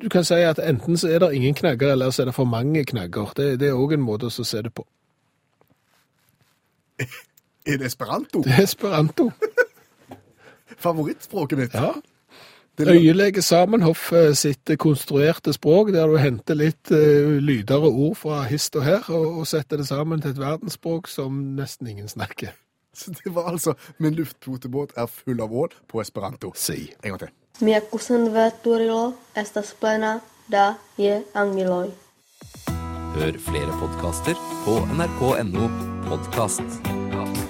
[0.00, 2.48] Du kan si at enten så er det ingen knagger, eller så er det for
[2.48, 3.32] mange knagger.
[3.36, 4.86] Det, det er òg en måte å se det på.
[7.66, 8.42] Er det esperanto?
[8.44, 9.30] Det er esperanto.
[10.84, 11.74] Favorittspråket mitt?
[11.74, 11.92] Ja.
[12.78, 17.94] Det er- Øyelege Samenhoff eh, sitt konstruerte språk, der du henter litt uh, lyder og
[18.08, 21.86] ord fra hist og her, og, og setter det sammen til et verdensspråk som nesten
[21.86, 22.48] ingen snakker.
[22.94, 26.52] Så det var altså 'Min luftputebåt er full av ål' på esperanto.
[26.54, 26.92] Si.
[27.04, 27.28] En gang til.
[27.60, 30.18] Mia accusan veturilo estas plena
[30.52, 31.90] da je angiloj.
[33.14, 34.34] Hør flere podkaster
[34.64, 35.68] på nrk.no
[36.08, 37.43] podkast.